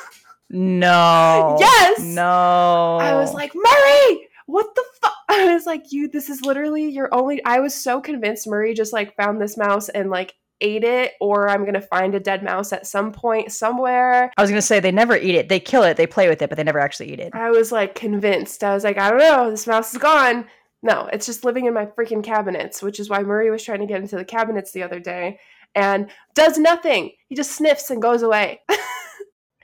no. 0.55 1.57
yes. 1.59 1.99
No. 2.01 2.97
I 3.01 3.15
was 3.15 3.33
like, 3.33 3.51
Murray, 3.53 4.27
what 4.45 4.73
the 4.75 4.83
fuck? 5.01 5.13
I 5.29 5.53
was 5.53 5.65
like, 5.65 5.91
you, 5.91 6.07
this 6.07 6.29
is 6.29 6.41
literally 6.41 6.89
your 6.89 7.13
only. 7.13 7.43
I 7.43 7.59
was 7.59 7.73
so 7.73 7.99
convinced 7.99 8.47
Murray 8.47 8.73
just 8.73 8.93
like 8.93 9.15
found 9.15 9.41
this 9.41 9.57
mouse 9.57 9.89
and 9.89 10.09
like 10.09 10.33
ate 10.61 10.83
it, 10.83 11.13
or 11.19 11.49
I'm 11.49 11.65
gonna 11.65 11.81
find 11.81 12.15
a 12.15 12.19
dead 12.19 12.43
mouse 12.43 12.71
at 12.71 12.87
some 12.87 13.11
point 13.11 13.51
somewhere. 13.51 14.31
I 14.37 14.41
was 14.41 14.49
gonna 14.49 14.61
say 14.61 14.79
they 14.79 14.91
never 14.91 15.17
eat 15.17 15.35
it. 15.35 15.49
They 15.49 15.59
kill 15.59 15.83
it, 15.83 15.97
they 15.97 16.07
play 16.07 16.29
with 16.29 16.41
it, 16.41 16.49
but 16.49 16.55
they 16.55 16.63
never 16.63 16.79
actually 16.79 17.11
eat 17.11 17.19
it. 17.19 17.35
I 17.35 17.51
was 17.51 17.71
like 17.71 17.95
convinced. 17.95 18.63
I 18.63 18.73
was 18.73 18.83
like, 18.83 18.97
I 18.97 19.09
don't 19.09 19.19
know, 19.19 19.51
this 19.51 19.67
mouse 19.67 19.93
is 19.93 19.97
gone. 19.97 20.45
No, 20.81 21.09
it's 21.11 21.25
just 21.25 21.43
living 21.43 21.65
in 21.65 21.73
my 21.73 21.87
freaking 21.87 22.23
cabinets, 22.23 22.81
which 22.81 22.99
is 22.99 23.09
why 23.09 23.21
Murray 23.23 23.49
was 23.49 23.63
trying 23.63 23.79
to 23.79 23.87
get 23.87 24.01
into 24.01 24.15
the 24.15 24.23
cabinets 24.23 24.71
the 24.71 24.83
other 24.83 24.99
day 24.99 25.39
and 25.73 26.09
does 26.35 26.57
nothing. 26.57 27.11
He 27.27 27.35
just 27.35 27.51
sniffs 27.51 27.89
and 27.89 28.01
goes 28.01 28.21
away. 28.21 28.61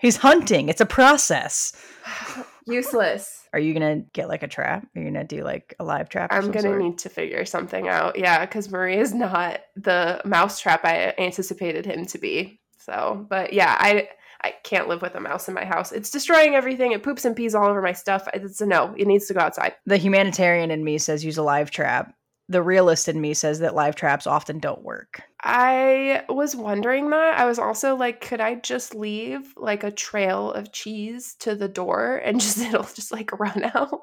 He's 0.01 0.17
hunting. 0.17 0.67
It's 0.67 0.81
a 0.81 0.85
process. 0.85 1.73
Useless. 2.65 3.47
Are 3.53 3.59
you 3.59 3.73
gonna 3.73 3.97
get 4.13 4.27
like 4.29 4.43
a 4.43 4.47
trap? 4.47 4.87
Are 4.95 4.99
you 4.99 5.05
gonna 5.05 5.23
do 5.23 5.43
like 5.43 5.75
a 5.79 5.83
live 5.83 6.09
trap? 6.09 6.31
I'm 6.31 6.51
gonna 6.51 6.61
sort? 6.61 6.81
need 6.81 6.97
to 6.99 7.09
figure 7.09 7.45
something 7.45 7.87
out. 7.87 8.17
Yeah, 8.17 8.45
because 8.45 8.71
Murray 8.71 8.97
is 8.97 9.13
not 9.13 9.59
the 9.75 10.21
mouse 10.25 10.59
trap 10.59 10.85
I 10.85 11.13
anticipated 11.17 11.85
him 11.85 12.05
to 12.07 12.17
be. 12.17 12.59
So, 12.79 13.25
but 13.29 13.53
yeah, 13.53 13.75
I 13.77 14.09
I 14.41 14.55
can't 14.63 14.87
live 14.87 15.01
with 15.01 15.15
a 15.15 15.19
mouse 15.19 15.47
in 15.47 15.53
my 15.53 15.65
house. 15.65 15.91
It's 15.91 16.09
destroying 16.09 16.55
everything. 16.55 16.93
It 16.93 17.03
poops 17.03 17.25
and 17.25 17.35
pees 17.35 17.53
all 17.53 17.67
over 17.67 17.81
my 17.81 17.93
stuff. 17.93 18.27
It's 18.33 18.61
a 18.61 18.65
no. 18.65 18.95
It 18.97 19.07
needs 19.07 19.27
to 19.27 19.33
go 19.33 19.41
outside. 19.41 19.75
The 19.85 19.97
humanitarian 19.97 20.71
in 20.71 20.83
me 20.83 20.97
says 20.97 21.23
use 21.23 21.37
a 21.37 21.43
live 21.43 21.69
trap. 21.71 22.13
The 22.51 22.61
realist 22.61 23.07
in 23.07 23.21
me 23.21 23.33
says 23.33 23.59
that 23.59 23.75
live 23.75 23.95
traps 23.95 24.27
often 24.27 24.59
don't 24.59 24.83
work. 24.83 25.21
I 25.41 26.25
was 26.27 26.53
wondering 26.53 27.09
that. 27.11 27.39
I 27.39 27.45
was 27.45 27.57
also 27.57 27.95
like, 27.95 28.19
could 28.19 28.41
I 28.41 28.55
just 28.55 28.93
leave 28.93 29.53
like 29.55 29.85
a 29.85 29.91
trail 29.91 30.51
of 30.51 30.73
cheese 30.73 31.35
to 31.39 31.55
the 31.55 31.69
door 31.69 32.17
and 32.17 32.41
just 32.41 32.57
it'll 32.57 32.83
just 32.83 33.13
like 33.13 33.39
run 33.39 33.71
out? 33.73 34.01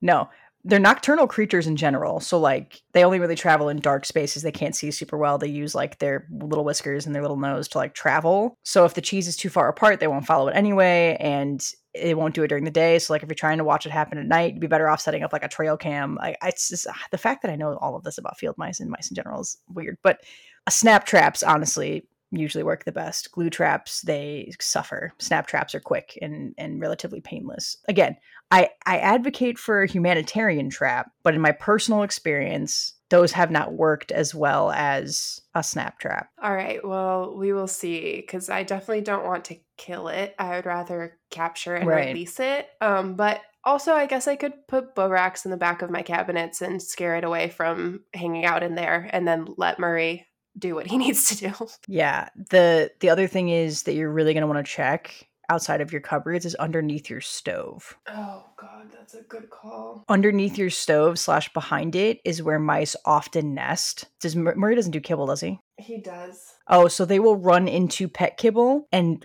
No, 0.00 0.30
they're 0.64 0.78
nocturnal 0.78 1.26
creatures 1.26 1.66
in 1.66 1.76
general. 1.76 2.20
So 2.20 2.38
like 2.38 2.82
they 2.92 3.04
only 3.04 3.18
really 3.18 3.34
travel 3.34 3.68
in 3.68 3.80
dark 3.80 4.06
spaces. 4.06 4.42
They 4.42 4.52
can't 4.52 4.76
see 4.76 4.90
super 4.92 5.18
well. 5.18 5.36
They 5.36 5.48
use 5.48 5.74
like 5.74 5.98
their 5.98 6.26
little 6.30 6.64
whiskers 6.64 7.04
and 7.04 7.14
their 7.14 7.22
little 7.22 7.36
nose 7.36 7.66
to 7.68 7.78
like 7.78 7.94
travel. 7.94 8.56
So 8.62 8.84
if 8.84 8.94
the 8.94 9.00
cheese 9.00 9.26
is 9.26 9.36
too 9.36 9.50
far 9.50 9.68
apart, 9.68 9.98
they 9.98 10.06
won't 10.06 10.26
follow 10.26 10.48
it 10.48 10.56
anyway 10.56 11.16
and 11.18 11.64
it 11.94 12.16
won't 12.16 12.34
do 12.34 12.44
it 12.44 12.48
during 12.48 12.64
the 12.64 12.70
day. 12.70 12.98
So 13.00 13.12
like 13.12 13.22
if 13.22 13.28
you're 13.28 13.34
trying 13.34 13.58
to 13.58 13.64
watch 13.64 13.86
it 13.86 13.92
happen 13.92 14.18
at 14.18 14.26
night, 14.26 14.54
you'd 14.54 14.60
be 14.60 14.68
better 14.68 14.88
off 14.88 15.00
setting 15.00 15.24
up 15.24 15.32
like 15.32 15.44
a 15.44 15.48
trail 15.48 15.76
cam. 15.76 16.16
I, 16.20 16.36
I 16.40 16.48
it's 16.48 16.68
just 16.68 16.86
ah, 16.88 17.06
the 17.10 17.18
fact 17.18 17.42
that 17.42 17.50
I 17.50 17.56
know 17.56 17.76
all 17.78 17.96
of 17.96 18.04
this 18.04 18.18
about 18.18 18.38
field 18.38 18.56
mice 18.56 18.78
and 18.78 18.88
mice 18.88 19.10
in 19.10 19.16
general 19.16 19.40
is 19.40 19.58
weird. 19.68 19.98
But 20.02 20.20
a 20.66 20.70
snap 20.70 21.04
traps 21.04 21.42
honestly 21.42 22.06
usually 22.30 22.64
work 22.64 22.84
the 22.84 22.92
best. 22.92 23.30
Glue 23.32 23.50
traps, 23.50 24.00
they 24.02 24.52
suffer. 24.60 25.12
Snap 25.18 25.46
traps 25.46 25.74
are 25.74 25.80
quick 25.80 26.18
and 26.22 26.54
and 26.56 26.80
relatively 26.80 27.20
painless. 27.20 27.76
Again, 27.88 28.16
I 28.52 28.68
I 28.84 28.98
advocate 28.98 29.58
for 29.58 29.82
a 29.82 29.88
humanitarian 29.88 30.68
trap, 30.68 31.10
but 31.22 31.34
in 31.34 31.40
my 31.40 31.52
personal 31.52 32.02
experience, 32.02 32.94
those 33.08 33.32
have 33.32 33.50
not 33.50 33.72
worked 33.72 34.12
as 34.12 34.34
well 34.34 34.70
as 34.72 35.40
a 35.54 35.62
snap 35.62 35.98
trap. 35.98 36.28
All 36.40 36.54
right, 36.54 36.86
well, 36.86 37.34
we 37.36 37.52
will 37.52 37.66
see 37.66 38.24
cuz 38.28 38.50
I 38.50 38.62
definitely 38.62 39.00
don't 39.00 39.24
want 39.24 39.46
to 39.46 39.56
kill 39.78 40.08
it. 40.08 40.34
I 40.38 40.56
would 40.56 40.66
rather 40.66 41.18
capture 41.30 41.74
and 41.74 41.88
right. 41.88 42.08
release 42.08 42.38
it. 42.38 42.68
Um 42.80 43.14
but 43.14 43.40
also, 43.64 43.92
I 43.92 44.06
guess 44.06 44.26
I 44.26 44.34
could 44.36 44.66
put 44.66 44.94
Borax 44.96 45.44
in 45.44 45.52
the 45.52 45.56
back 45.56 45.82
of 45.82 45.90
my 45.90 46.02
cabinets 46.02 46.62
and 46.62 46.82
scare 46.82 47.14
it 47.14 47.22
away 47.22 47.48
from 47.48 48.00
hanging 48.12 48.44
out 48.44 48.64
in 48.64 48.74
there 48.74 49.08
and 49.12 49.26
then 49.26 49.46
let 49.56 49.78
Murray 49.78 50.26
do 50.58 50.74
what 50.74 50.88
he 50.88 50.98
needs 51.04 51.28
to 51.28 51.48
do. 51.48 51.68
Yeah. 51.86 52.28
The 52.50 52.90
the 53.00 53.08
other 53.08 53.28
thing 53.28 53.48
is 53.48 53.84
that 53.84 53.94
you're 53.94 54.10
really 54.10 54.34
going 54.34 54.42
to 54.42 54.48
want 54.48 54.64
to 54.64 54.70
check 54.70 55.28
outside 55.52 55.82
of 55.82 55.92
your 55.92 56.00
cupboards 56.00 56.46
is 56.46 56.54
underneath 56.54 57.10
your 57.10 57.20
stove. 57.20 57.96
Oh 58.08 58.44
god, 58.56 58.90
that's 58.90 59.14
a 59.14 59.22
good 59.22 59.50
call. 59.50 60.04
Underneath 60.08 60.56
your 60.56 60.70
stove 60.70 61.18
slash 61.18 61.52
behind 61.52 61.94
it 61.94 62.20
is 62.24 62.42
where 62.42 62.58
mice 62.58 62.96
often 63.04 63.54
nest. 63.54 64.06
Does 64.20 64.34
Murray 64.34 64.74
doesn't 64.74 64.92
do 64.92 65.00
kibble, 65.00 65.26
does 65.26 65.40
he? 65.40 65.60
He 65.78 65.98
does. 65.98 66.54
Oh, 66.68 66.88
so 66.88 67.04
they 67.04 67.20
will 67.20 67.36
run 67.36 67.68
into 67.68 68.08
pet 68.08 68.38
kibble 68.38 68.88
and 68.92 69.24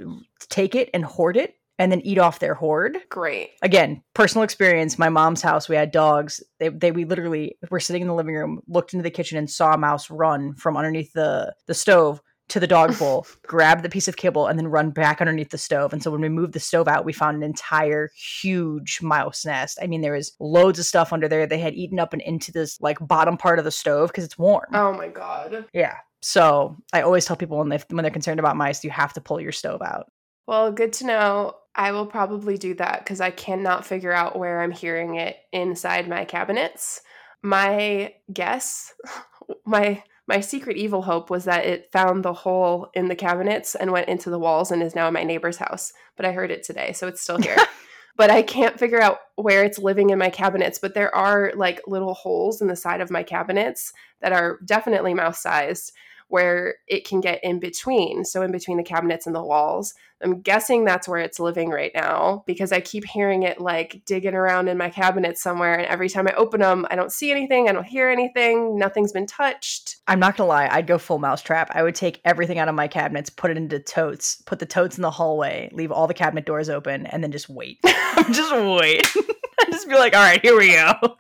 take 0.50 0.76
it 0.76 0.90
and 0.94 1.06
hoard 1.06 1.38
it 1.38 1.56
and 1.80 1.92
then 1.92 2.02
eat 2.02 2.18
off 2.18 2.40
their 2.40 2.56
hoard. 2.56 2.98
Great. 3.10 3.52
Again, 3.62 4.04
personal 4.14 4.44
experience. 4.44 5.00
My 5.00 5.10
mom's 5.10 5.42
house, 5.42 5.70
we 5.70 5.76
had 5.76 5.92
dogs. 5.92 6.44
They, 6.60 6.70
they 6.70 6.92
we 6.92 7.06
literally 7.06 7.58
were 7.70 7.80
sitting 7.80 8.02
in 8.02 8.08
the 8.08 8.16
living 8.16 8.36
room, 8.36 8.62
looked 8.68 8.94
into 8.94 9.04
the 9.04 9.12
kitchen, 9.12 9.38
and 9.38 9.50
saw 9.50 9.74
a 9.74 9.78
mouse 9.78 10.10
run 10.10 10.56
from 10.56 10.76
underneath 10.76 11.14
the 11.14 11.54
the 11.68 11.74
stove 11.74 12.22
to 12.50 12.60
the 12.60 12.68
dog 12.68 12.98
bowl, 12.98 13.28
grab 13.48 13.82
the 13.82 13.90
piece 13.90 14.08
of 14.08 14.18
kibble, 14.18 14.48
and 14.48 14.58
then 14.58 14.68
run 14.68 14.92
back 14.92 15.22
underneath 15.22 15.50
the 15.50 15.58
stove. 15.58 15.94
And 15.94 16.02
so 16.02 16.12
when 16.12 16.22
we 16.22 16.30
moved 16.30 16.54
the 16.54 16.60
stove 16.60 16.88
out, 16.88 17.06
we 17.06 17.14
found 17.14 17.38
an 17.38 17.44
entire 17.44 18.10
huge 18.16 19.02
mouse 19.02 19.46
nest. 19.46 19.78
I 19.82 19.88
mean, 19.88 20.02
there 20.02 20.14
was 20.14 20.34
loads 20.40 20.80
of 20.80 20.86
stuff 20.86 21.12
under 21.12 21.28
there. 21.28 21.46
They 21.46 21.60
had 21.60 21.74
eaten 21.74 22.00
up 22.00 22.14
and 22.14 22.22
into 22.22 22.52
this 22.52 22.80
like 22.82 22.98
bottom 23.02 23.38
part 23.38 23.60
of 23.60 23.66
the 23.66 23.72
stove 23.72 24.10
because 24.10 24.24
it's 24.24 24.38
warm. 24.38 24.68
Oh 24.74 24.94
my 24.94 25.08
god. 25.08 25.66
Yeah. 25.74 25.96
So 26.22 26.78
I 26.94 27.02
always 27.02 27.26
tell 27.26 27.36
people 27.36 27.58
when 27.58 27.70
they 27.70 27.80
when 27.90 28.04
they're 28.04 28.12
concerned 28.12 28.40
about 28.40 28.58
mice, 28.58 28.84
you 28.84 28.90
have 28.90 29.14
to 29.14 29.22
pull 29.22 29.40
your 29.40 29.52
stove 29.52 29.82
out. 29.82 30.08
Well, 30.48 30.72
good 30.72 30.94
to 30.94 31.06
know. 31.06 31.56
I 31.76 31.92
will 31.92 32.08
probably 32.08 32.58
do 32.58 32.74
that 32.76 33.00
because 33.00 33.22
I 33.22 33.30
cannot 33.30 33.86
figure 33.86 34.12
out 34.12 34.40
where 34.40 34.62
I'm 34.62 34.72
hearing 34.72 35.16
it 35.16 35.38
inside 35.52 36.08
my 36.08 36.26
cabinets. 36.26 37.02
My 37.44 38.16
guess, 38.34 38.94
my 39.66 40.04
my 40.28 40.42
secret 40.42 40.76
evil 40.76 41.04
hope 41.04 41.30
was 41.30 41.46
that 41.46 41.66
it 41.66 41.90
found 41.92 42.24
the 42.24 42.34
hole 42.34 42.90
in 42.94 43.08
the 43.08 43.16
cabinets 43.16 43.76
and 43.76 43.92
went 43.92 44.10
into 44.10 44.30
the 44.30 44.40
walls 44.40 44.72
and 44.72 44.84
is 44.84 44.94
now 44.94 45.08
in 45.08 45.14
my 45.14 45.24
neighbor's 45.24 45.58
house. 45.58 45.94
But 46.18 46.26
I 46.26 46.34
heard 46.34 46.52
it 46.52 46.64
today, 46.64 46.92
so 46.92 47.08
it's 47.08 47.22
still 47.22 47.38
here. 47.38 47.56
but 48.18 48.30
I 48.30 48.42
can't 48.42 48.78
figure 48.78 49.02
out 49.02 49.20
where 49.36 49.64
it's 49.64 49.80
living 49.80 50.10
in 50.10 50.20
my 50.20 50.30
cabinets. 50.30 50.80
But 50.80 50.94
there 50.94 51.16
are 51.16 51.54
like 51.56 51.82
little 51.88 52.14
holes 52.14 52.62
in 52.62 52.68
the 52.68 52.76
side 52.76 53.00
of 53.00 53.10
my 53.10 53.24
cabinets 53.24 53.94
that 54.22 54.34
are 54.34 54.60
definitely 54.66 55.14
mouse 55.14 55.42
sized 55.42 55.94
where 56.30 56.76
it 56.88 57.08
can 57.08 57.22
get 57.22 57.44
in 57.44 57.60
between. 57.60 58.26
So, 58.26 58.42
in 58.42 58.52
between 58.52 58.78
the 58.78 58.84
cabinets 58.84 59.26
and 59.26 59.36
the 59.36 59.44
walls. 59.44 59.94
I'm 60.20 60.42
guessing 60.42 60.84
that's 60.84 61.08
where 61.08 61.20
it's 61.20 61.40
living 61.40 61.70
right 61.70 61.92
now 61.94 62.44
because 62.48 62.72
I 62.72 62.80
keep 62.80 63.06
hearing 63.06 63.44
it 63.44 63.62
like 63.62 64.02
digging 64.06 64.34
around 64.34 64.68
in 64.68 64.76
my 64.76 64.90
cabinets 64.90 65.44
somewhere. 65.44 65.76
And 65.76 65.86
every 65.86 66.10
time 66.10 66.28
I 66.28 66.34
open 66.34 66.60
them, 66.60 66.88
I 66.90 66.96
don't 66.96 67.12
see 67.12 67.30
anything. 67.30 67.70
I 67.70 67.72
don't 67.72 67.86
hear 67.86 68.10
anything. 68.10 68.80
Nothing's 68.80 69.12
been 69.12 69.28
touched. 69.28 69.98
I'm 70.08 70.20
not 70.20 70.36
going 70.36 70.48
to 70.48 70.50
lie. 70.50 70.70
I'd 70.72 70.88
go 70.88 70.98
full 70.98 71.20
mousetrap. 71.20 71.70
I 71.76 71.84
would 71.84 71.94
take 71.94 72.20
everything 72.26 72.58
out 72.58 72.68
of 72.68 72.74
my 72.74 72.88
cabinets, 72.88 73.30
put 73.30 73.52
it 73.52 73.58
into 73.58 73.80
totes, 73.80 74.42
put 74.48 74.58
the 74.58 74.66
totes 74.66 74.98
in 74.98 75.04
the 75.04 75.12
hallway, 75.12 75.70
leave 75.72 75.92
all 75.92 76.08
the 76.08 76.16
cabinet 76.16 76.48
doors 76.48 76.68
open, 76.68 77.06
and 77.06 77.24
then 77.24 77.32
just 77.32 77.48
wait. 77.48 77.80
just 78.32 78.56
wait. 78.56 79.06
just 79.72 79.88
be 79.88 79.96
like, 79.96 80.16
all 80.16 80.22
right, 80.22 80.42
here 80.42 80.58
we 80.58 80.74
go. 80.74 81.18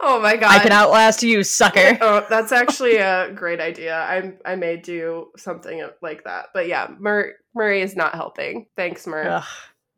Oh 0.00 0.20
my 0.20 0.36
god! 0.36 0.50
I 0.52 0.58
can 0.58 0.72
outlast 0.72 1.22
you, 1.22 1.42
sucker. 1.42 1.98
oh, 2.00 2.26
that's 2.28 2.52
actually 2.52 2.96
a 2.96 3.32
great 3.32 3.60
idea. 3.60 3.96
I 3.96 4.32
I 4.44 4.56
may 4.56 4.76
do 4.76 5.28
something 5.36 5.86
like 6.02 6.24
that. 6.24 6.46
But 6.52 6.68
yeah, 6.68 6.88
Mur- 6.98 7.34
Murray 7.54 7.82
is 7.82 7.96
not 7.96 8.14
helping. 8.14 8.66
Thanks, 8.76 9.06
Murray. 9.06 9.28
Ugh, 9.28 9.44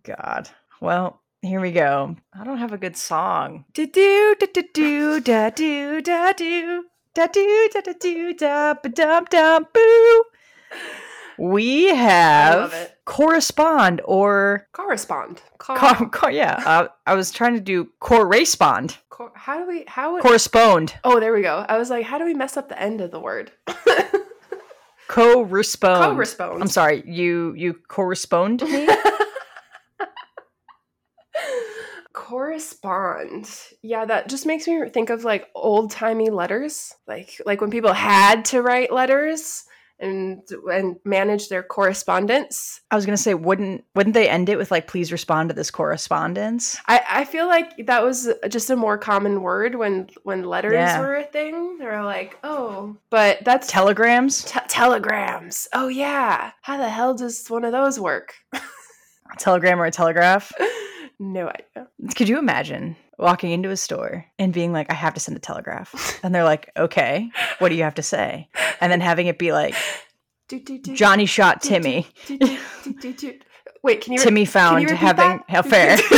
God. 0.05 0.49
Well, 0.81 1.21
here 1.43 1.61
we 1.61 1.73
go. 1.73 2.17
I 2.33 2.45
don't 2.45 2.59
have 2.59 2.73
a 2.73 2.79
good 2.79 2.97
song. 2.97 3.65
Do 3.75 3.87
do 3.87 4.37
do 4.39 4.47
do 4.47 4.63
do 4.73 5.21
da 5.21 5.51
do 5.51 6.01
da 6.01 6.33
do 6.33 6.85
da 7.15 7.27
do 7.27 7.71
da 7.73 7.81
da 7.81 7.93
do 7.99 8.35
da 8.35 8.75
ba 8.75 8.89
dum 8.89 9.25
dum 9.31 9.67
boo. 9.73 10.25
We 11.39 11.89
have 11.95 12.93
correspond 13.05 14.01
or 14.05 14.67
correspond. 14.73 15.41
Cor- 15.59 16.09
cor- 16.11 16.31
yeah, 16.31 16.61
uh, 16.67 16.89
I 17.07 17.15
was 17.15 17.31
trying 17.31 17.55
to 17.55 17.61
do 17.61 17.89
correspond. 18.01 18.99
Cor- 19.09 19.33
how 19.35 19.59
do 19.59 19.67
we 19.69 19.85
how 19.87 20.15
would- 20.15 20.23
correspond? 20.23 20.95
Oh, 21.05 21.21
there 21.21 21.33
we 21.33 21.43
go. 21.43 21.65
I 21.69 21.79
was 21.79 21.91
like, 21.91 22.05
how 22.07 22.19
do 22.19 22.25
we 22.25 22.35
mess 22.35 22.57
up 22.57 22.69
the 22.69 22.81
end 22.81 23.01
of 23.01 23.11
the 23.11 23.21
word? 23.21 23.53
Co-respond. 25.09 26.13
Co-respond. 26.13 26.63
I'm 26.63 26.69
sorry, 26.69 27.03
you 27.07 27.55
you 27.57 27.75
correspond 27.89 28.63
me? 28.63 28.89
correspond 32.13 33.49
yeah 33.81 34.05
that 34.05 34.29
just 34.29 34.45
makes 34.45 34.67
me 34.67 34.89
think 34.91 35.09
of 35.09 35.25
like 35.25 35.47
old 35.55 35.91
timey 35.91 36.31
letters 36.31 36.93
like 37.07 37.41
like 37.47 37.61
when 37.61 37.71
people 37.71 37.93
had 37.93 38.45
to 38.45 38.61
write 38.61 38.93
letters 38.93 39.65
and 40.01 40.43
and 40.73 40.97
manage 41.05 41.49
their 41.49 41.63
correspondence 41.63 42.81
I 42.91 42.97
was 42.97 43.05
gonna 43.05 43.17
say, 43.17 43.35
wouldn't 43.35 43.85
wouldn't 43.95 44.15
they 44.15 44.29
end 44.29 44.49
it 44.49 44.57
with 44.57 44.71
like, 44.71 44.87
please 44.87 45.11
respond 45.13 45.49
to 45.49 45.55
this 45.55 45.71
correspondence? 45.71 46.79
I, 46.87 47.01
I 47.09 47.25
feel 47.25 47.47
like 47.49 47.87
that 47.87 48.03
was 48.05 48.29
just 48.49 48.71
a 48.71 48.77
more 48.77 48.97
common 48.99 49.43
word 49.43 49.75
when 49.75 50.09
when 50.23 50.45
letters 50.45 50.73
Yeah. 50.75 51.01
were 51.01 51.17
a 51.17 51.25
thing 51.25 51.79
they 51.79 51.85
were 51.87 52.05
like 52.05 52.39
oh 52.45 52.97
but 53.11 53.39
that's 53.45 53.67
Telegrams? 53.67 54.45
te- 54.45 54.61
telegrams 54.69 55.67
oh 55.73 55.89
yeah 55.89 56.53
how 56.63 56.77
the 56.77 56.89
hell 56.89 57.15
does 57.15 57.47
one 57.49 57.65
of 57.65 57.73
those 57.73 57.99
work 57.99 58.35
A 58.55 59.37
telegram 59.39 59.81
or 59.81 59.85
a 59.87 59.91
telegraph? 59.91 60.53
no 61.19 61.49
idea 61.49 61.89
Could 62.17 62.29
you 62.29 62.39
imagine 62.39 62.97
walking 63.19 63.51
into 63.51 63.71
a 63.71 63.77
store 63.77 64.27
and 64.39 64.53
being 64.53 64.73
like, 64.73 64.91
I 64.91 64.95
have 64.95 65.15
to 65.15 65.21
send 65.21 65.37
a 65.37 65.41
telegraph? 65.41 66.19
And 66.23 66.35
they're 66.35 66.45
like, 66.45 66.71
okay, 66.77 67.31
what 67.59 67.69
do 67.69 67.77
you 67.77 67.85
have 67.85 67.95
to 67.95 68.03
say? 68.03 68.49
And 68.81 68.91
then 68.91 69.01
having 69.01 69.27
it 69.27 69.39
be 69.39 69.53
like, 69.53 69.75
Johnny 70.95 71.27
shot 71.27 71.63
Timmy. 71.63 72.07
wait 73.83 74.01
can 74.01 74.15
you 74.15 74.19
Timmy 74.19 74.45
found 74.45 74.83
repeat 74.83 74.97
having 74.97 75.41
that? 75.49 75.67
affair. 75.67 75.99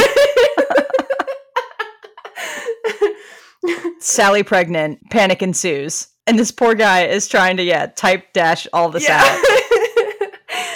Sally 4.01 4.43
pregnant, 4.43 4.99
panic 5.11 5.43
ensues. 5.43 6.09
And 6.27 6.39
this 6.39 6.51
poor 6.51 6.75
guy 6.75 7.07
is 7.07 7.29
trying 7.29 7.59
to, 7.59 7.63
yeah, 7.63 7.87
type 7.87 8.33
dash 8.33 8.67
all 8.73 8.89
this 8.89 9.09
out 9.09 9.23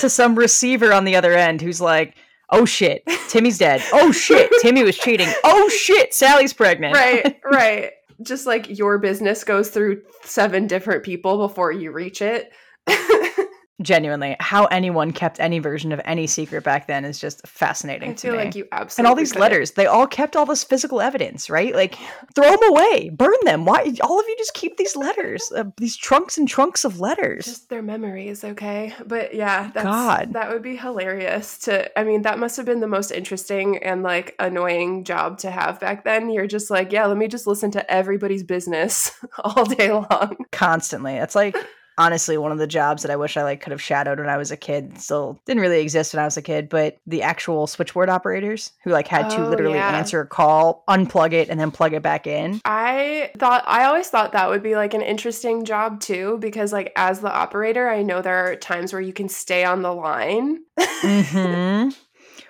to 0.00 0.11
some 0.11 0.37
receiver 0.37 0.93
on 0.93 1.04
the 1.04 1.16
other 1.16 1.33
end 1.33 1.62
who's 1.62 1.81
like, 1.81 2.16
oh 2.54 2.64
shit, 2.64 3.04
Timmy's 3.28 3.58
dead. 3.58 3.82
Oh 3.92 4.12
shit, 4.12 4.50
Timmy 4.62 4.84
was 4.84 4.96
cheating. 4.96 5.28
Oh 5.44 5.68
shit, 5.68 6.14
Sally's 6.14 6.52
pregnant. 6.52 6.94
right, 6.94 7.40
right. 7.50 7.90
Just 8.23 8.46
like 8.46 8.78
your 8.78 8.99
business 8.99 9.42
goes 9.42 9.70
through 9.70 10.02
seven 10.23 10.66
different 10.66 11.02
people 11.02 11.37
before 11.49 11.73
you 11.73 11.90
reach 11.90 12.23
it. 12.23 12.52
Genuinely, 13.83 14.37
how 14.38 14.66
anyone 14.66 15.11
kept 15.11 15.40
any 15.40 15.59
version 15.59 15.90
of 15.90 16.00
any 16.04 16.28
secret 16.28 16.62
back 16.62 16.87
then 16.87 17.04
is 17.04 17.19
just 17.19 17.45
fascinating 17.45 18.11
I 18.11 18.14
to 18.14 18.21
feel 18.21 18.33
me. 18.33 18.38
like 18.38 18.54
you 18.54 18.69
absolutely 18.71 19.00
and 19.00 19.07
all 19.09 19.16
these 19.16 19.35
letters, 19.35 19.73
they 19.73 19.87
all 19.87 20.07
kept 20.07 20.37
all 20.37 20.47
this 20.47 20.62
physical 20.62 21.00
evidence, 21.00 21.50
right? 21.50 21.75
Like, 21.75 21.97
throw 22.37 22.49
them 22.50 22.71
away, 22.71 23.09
burn 23.09 23.35
them. 23.43 23.64
Why? 23.64 23.93
All 24.00 24.21
of 24.21 24.26
you 24.28 24.37
just 24.38 24.54
keep 24.54 24.76
these 24.76 24.95
letters, 24.95 25.50
uh, 25.57 25.64
these 25.76 25.97
trunks 25.97 26.38
and 26.38 26.49
trunks 26.49 26.85
of 26.85 27.00
letters. 27.00 27.47
Just 27.47 27.69
their 27.69 27.83
memories, 27.83 28.45
okay? 28.45 28.95
But 29.07 29.35
yeah, 29.35 29.73
that's, 29.75 29.85
God. 29.85 30.33
that 30.35 30.50
would 30.52 30.62
be 30.62 30.76
hilarious 30.76 31.59
to. 31.61 31.99
I 31.99 32.04
mean, 32.04 32.23
that 32.23 32.38
must 32.38 32.57
have 32.57 32.66
been 32.66 32.78
the 32.78 32.87
most 32.87 33.11
interesting 33.11 33.78
and 33.78 34.04
like 34.04 34.37
annoying 34.38 35.02
job 35.02 35.38
to 35.38 35.50
have 35.50 35.81
back 35.81 36.04
then. 36.04 36.31
You're 36.31 36.47
just 36.47 36.71
like, 36.71 36.93
yeah, 36.93 37.07
let 37.07 37.16
me 37.16 37.26
just 37.26 37.49
listen 37.49 37.73
to 37.73 37.90
everybody's 37.90 38.45
business 38.45 39.11
all 39.40 39.64
day 39.64 39.90
long. 39.90 40.37
constantly. 40.52 41.14
It's 41.14 41.35
like 41.35 41.57
honestly 41.99 42.37
one 42.39 42.53
of 42.53 42.59
the 42.59 42.67
jobs 42.67 43.03
that 43.03 43.11
I 43.11 43.17
wish 43.17 43.37
I 43.37 43.43
like 43.43 43.61
could 43.61 43.71
have 43.71 43.83
shadowed 43.83 44.19
when 44.19 44.29
I 44.29 44.37
was 44.37 44.51
a 44.51 44.57
kid. 44.57 44.99
Still 45.01 45.41
didn't 45.47 45.61
really 45.63 45.81
exist 45.81 46.13
when 46.15 46.23
I 46.23 46.27
was 46.27 46.37
a 46.37 46.43
kid, 46.43 46.69
but 46.69 46.99
the 47.07 47.23
actual 47.23 47.67
switchboard 47.67 48.09
operators 48.09 48.73
who 48.83 48.91
like 48.91 49.09
had 49.09 49.31
to 49.31 49.43
Oh, 49.43 49.49
literally 49.51 49.79
yeah. 49.79 49.97
answer 49.97 50.21
a 50.21 50.27
call, 50.27 50.85
unplug 50.89 51.33
it, 51.33 51.49
and 51.49 51.59
then 51.59 51.71
plug 51.71 51.93
it 51.93 52.03
back 52.03 52.27
in. 52.27 52.61
I 52.65 53.31
thought 53.39 53.65
I 53.67 53.85
always 53.85 54.09
thought 54.09 54.33
that 54.33 54.49
would 54.51 54.63
be 54.63 54.77
like 54.77 54.95
an 54.95 55.03
interesting 55.03 55.65
job 55.65 56.01
too 56.01 56.39
because 56.41 56.73
like 56.73 56.93
as 56.97 57.21
the 57.21 57.33
operator, 57.33 57.89
I 57.89 58.03
know 58.03 58.23
there 58.23 58.47
are 58.51 58.57
times 58.57 58.93
where 58.93 59.03
you 59.03 59.13
can 59.13 59.29
stay 59.29 59.65
on 59.65 59.83
the 59.83 59.93
line. 59.93 60.61
hmm 60.79 61.89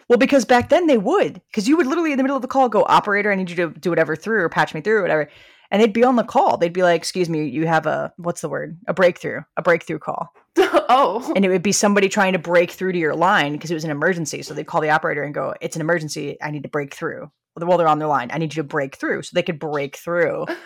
Well, 0.09 0.19
because 0.19 0.45
back 0.45 0.69
then 0.69 0.87
they 0.87 0.99
would, 0.99 1.41
because 1.51 1.67
you 1.67 1.79
would 1.79 1.87
literally 1.87 2.13
in 2.13 2.19
the 2.19 2.23
middle 2.23 2.37
of 2.37 2.43
the 2.43 2.49
call 2.49 2.69
go, 2.69 2.85
operator, 2.87 3.33
I 3.33 3.37
need 3.37 3.49
you 3.49 3.57
to 3.57 3.69
do 3.71 3.89
whatever 3.89 4.15
through 4.17 4.43
or 4.43 4.49
patch 4.51 4.75
me 4.75 4.83
through 4.83 4.99
or 4.99 5.03
whatever. 5.03 5.31
And 5.75 5.83
they'd 5.83 5.93
be 5.93 6.05
on 6.05 6.15
the 6.15 6.23
call. 6.23 6.57
They'd 6.57 6.73
be 6.73 6.85
like, 6.85 7.01
excuse 7.01 7.29
me, 7.29 7.49
you 7.49 7.67
have 7.67 7.85
a, 7.85 8.13
what's 8.17 8.43
the 8.43 8.49
word? 8.49 8.79
A 8.87 8.95
breakthrough, 8.95 9.41
a 9.57 9.63
breakthrough 9.63 9.99
call. 9.99 10.33
oh. 10.57 11.33
and 11.35 11.45
it 11.45 11.49
would 11.49 11.65
be 11.65 11.73
somebody 11.73 12.09
trying 12.09 12.33
to 12.35 12.39
break 12.39 12.71
through 12.71 12.93
to 12.93 12.99
your 12.99 13.17
line 13.17 13.55
because 13.55 13.73
it 13.73 13.75
was 13.75 13.83
an 13.83 13.91
emergency. 13.91 14.43
So 14.43 14.55
they'd 14.55 14.69
call 14.69 14.81
the 14.81 14.91
operator 14.91 15.25
and 15.25 15.35
go, 15.35 15.53
"It's 15.61 15.75
an 15.75 15.83
emergency. 15.83 16.41
I 16.41 16.53
need 16.53 16.63
to 16.63 16.69
break 16.69 16.95
through." 16.95 17.29
Well, 17.57 17.77
they're 17.77 17.89
on 17.89 17.99
their 17.99 18.07
line. 18.07 18.31
I 18.33 18.39
need 18.39 18.55
you 18.55 18.63
to 18.63 18.69
break 18.69 18.95
through, 18.95 19.23
so 19.23 19.33
they 19.35 19.43
could 19.43 19.59
break 19.59 19.97
through. 19.97 20.47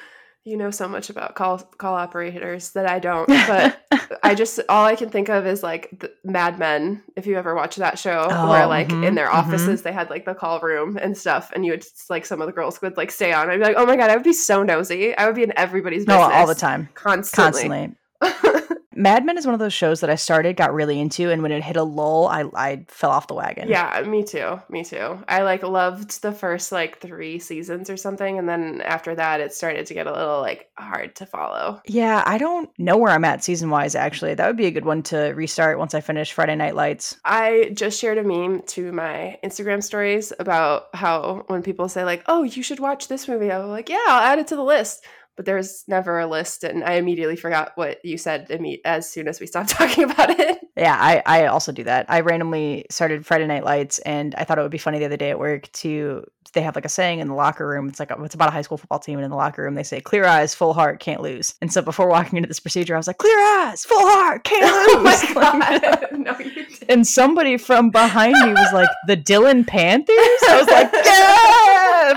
You 0.44 0.57
know 0.57 0.70
so 0.70 0.88
much 0.88 1.11
about 1.11 1.35
call 1.35 1.59
call 1.59 1.94
operators 1.94 2.70
that 2.70 2.88
I 2.88 2.98
don't, 2.98 3.27
but 3.29 3.79
I 4.22 4.35
just 4.35 4.61
all 4.68 4.85
I 4.87 4.96
can 4.96 5.11
think 5.11 5.29
of 5.29 5.46
is 5.46 5.62
like 5.62 5.90
the 5.98 6.12
Mad 6.24 6.59
Men. 6.59 7.03
If 7.16 7.27
you 7.27 7.37
ever 7.37 7.55
watch 7.55 7.77
that 7.77 7.98
show, 7.98 8.29
where 8.29 8.64
Oh, 8.64 8.68
like 8.68 8.88
mhm, 8.88 9.07
in 9.07 9.14
their 9.14 9.29
mhm. 9.29 9.35
offices 9.35 9.83
they 9.83 9.92
had 9.92 10.09
like 10.09 10.24
the 10.24 10.35
call 10.35 10.61
room 10.61 10.96
and 11.01 11.16
stuff, 11.16 11.53
and 11.55 11.66
you 11.66 11.72
would 11.72 11.85
like 12.09 12.24
some 12.24 12.40
of 12.40 12.46
the 12.46 12.53
girls 12.53 12.81
would 12.81 12.96
like 12.96 13.11
stay 13.11 13.33
on. 13.33 13.51
I'd 13.51 13.59
be 13.59 13.64
like, 13.64 13.77
oh 13.77 13.85
my 13.85 13.96
god, 13.96 14.11
I 14.11 14.14
would 14.16 14.24
be 14.24 14.33
so 14.33 14.62
nosy. 14.62 15.14
I 15.16 15.27
would 15.27 15.35
be 15.35 15.42
in 15.42 15.53
everybody's 15.59 16.07
no, 16.07 16.18
business 16.18 16.37
all 16.37 16.46
the 16.46 16.55
time, 16.55 16.88
constantly. 16.94 17.94
constantly. 18.22 18.66
Mad 18.99 19.25
Men 19.25 19.39
is 19.39 19.47
one 19.47 19.55
of 19.55 19.61
those 19.61 19.73
shows 19.73 20.01
that 20.01 20.11
I 20.11 20.17
started, 20.17 20.57
got 20.57 20.75
really 20.75 20.99
into, 21.01 21.31
and 21.31 21.41
when 21.41 21.53
it 21.53 21.63
hit 21.63 21.77
a 21.77 21.85
lull, 21.85 22.27
I 22.27 22.45
I 22.55 22.85
fell 22.89 23.11
off 23.11 23.29
the 23.29 23.35
wagon. 23.35 23.69
yeah, 23.69 24.03
me 24.05 24.25
too. 24.25 24.61
Me 24.69 24.83
too. 24.85 25.23
I 25.29 25.43
like 25.43 25.63
loved 25.63 26.21
the 26.21 26.33
first 26.33 26.73
like 26.73 26.99
three 26.99 27.39
seasons 27.39 27.91
or 27.91 27.97
something, 27.97 28.39
and 28.39 28.49
then 28.49 28.81
after 28.81 29.15
that, 29.15 29.41
it 29.41 29.55
started 29.55 29.87
to 29.87 29.95
get 29.95 30.09
a 30.09 30.13
little 30.13 30.41
like 30.41 30.69
hard 30.77 31.15
to 31.17 31.27
follow. 31.27 31.81
Yeah, 31.87 32.25
I 32.27 32.39
don't 32.39 32.71
know 32.77 32.97
where 32.97 33.13
I'm 33.13 33.25
at 33.25 33.45
season 33.45 33.71
wise. 33.71 33.95
Actually, 33.95 34.35
that 34.35 34.47
would 34.49 34.57
be 34.57 34.67
a 34.67 34.73
good 34.73 34.85
one 34.85 35.05
to 35.05 35.29
restart 35.29 35.79
once 35.79 35.95
I 35.95 36.01
finish 36.01 36.33
Friday 36.33 36.57
Night 36.57 36.75
Lights. 36.75 37.17
I 37.25 37.71
just 37.75 38.01
shared 38.01 38.19
a 38.19 38.25
meme 38.25 38.63
to 38.69 38.91
my 38.91 39.39
Instagram 39.45 39.81
stories 39.81 40.33
about 40.41 40.89
how 40.95 41.45
when 41.47 41.63
people 41.63 41.89
say 41.89 42.03
like, 42.03 42.25
"Oh, 42.27 42.43
you 42.43 42.65
should 42.65 42.81
watch 42.81 43.07
this 43.07 43.29
movie," 43.29 43.53
I'm 43.53 43.69
like, 43.69 43.89
"Yeah, 43.89 44.05
I'll 44.09 44.25
add 44.33 44.41
it 44.41 44.49
to 44.49 44.57
the 44.57 44.65
list." 44.65 45.05
But 45.38 45.46
there's 45.46 45.85
never 45.87 46.18
a 46.18 46.27
list, 46.27 46.64
and 46.64 46.83
I 46.83 46.94
immediately 46.94 47.37
forgot 47.37 47.70
what 47.77 48.05
you 48.05 48.18
said 48.18 48.51
as 48.85 49.09
soon 49.09 49.29
as 49.29 49.38
we 49.38 49.46
stopped 49.46 49.68
talking 49.70 50.03
about 50.03 50.31
it. 50.31 50.59
Yeah, 50.77 50.96
I, 50.98 51.22
I 51.24 51.46
also 51.46 51.70
do 51.70 51.85
that. 51.85 52.07
I 52.09 52.22
randomly 52.22 52.87
started 52.90 53.24
Friday 53.24 53.46
Night 53.46 53.62
Lights, 53.62 54.01
and 54.01 54.35
I 54.35 54.42
thought 54.42 54.59
it 54.59 54.62
would 54.62 54.72
be 54.72 54.79
funny 54.79 54.98
the 54.98 55.05
other 55.05 55.16
day 55.16 55.31
at 55.31 55.38
work 55.38 55.70
to 55.74 56.24
they 56.55 56.62
have 56.62 56.74
like 56.74 56.85
a 56.85 56.88
saying 56.88 57.20
in 57.20 57.29
the 57.29 57.35
locker 57.35 57.66
room. 57.66 57.88
It's 57.88 58.01
like 58.01 58.11
it's 58.11 58.35
about 58.35 58.48
a 58.48 58.53
high 58.53 58.62
school 58.62 58.79
football 58.79 58.98
team, 58.98 59.18
and 59.18 59.24
in 59.24 59.31
the 59.31 59.37
locker 59.37 59.62
room 59.62 59.74
they 59.74 59.83
say 59.83 60.01
"clear 60.01 60.24
eyes, 60.24 60.55
full 60.55 60.74
heart, 60.74 61.01
can't 61.01 61.20
lose." 61.20 61.55
And 61.61 61.72
so 61.72 61.83
before 61.83 62.09
walking 62.09 62.37
into 62.37 62.48
this 62.48 62.61
procedure, 62.61 62.94
I 62.94 62.98
was 62.98 63.07
like, 63.07 63.18
"Clear 63.18 63.38
eyes, 63.38 63.85
full 63.85 64.01
heart, 64.01 64.44
can't 64.44 64.64
lose 64.64 64.88
oh 64.96 65.03
lose." 65.05 65.35
my 65.35 65.79
god! 65.83 66.18
no, 66.18 66.38
you 66.38 66.51
didn't. 66.51 66.85
and 66.88 67.07
somebody 67.07 67.57
from 67.59 67.90
behind 67.90 68.33
me 68.44 68.53
was 68.53 68.72
like, 68.72 68.88
"The 69.07 69.16
Dillon 69.16 69.64
Panthers." 69.64 70.16
I 70.16 70.57
was 70.59 70.66
like, 70.66 70.90
"Yeah, 70.92 71.58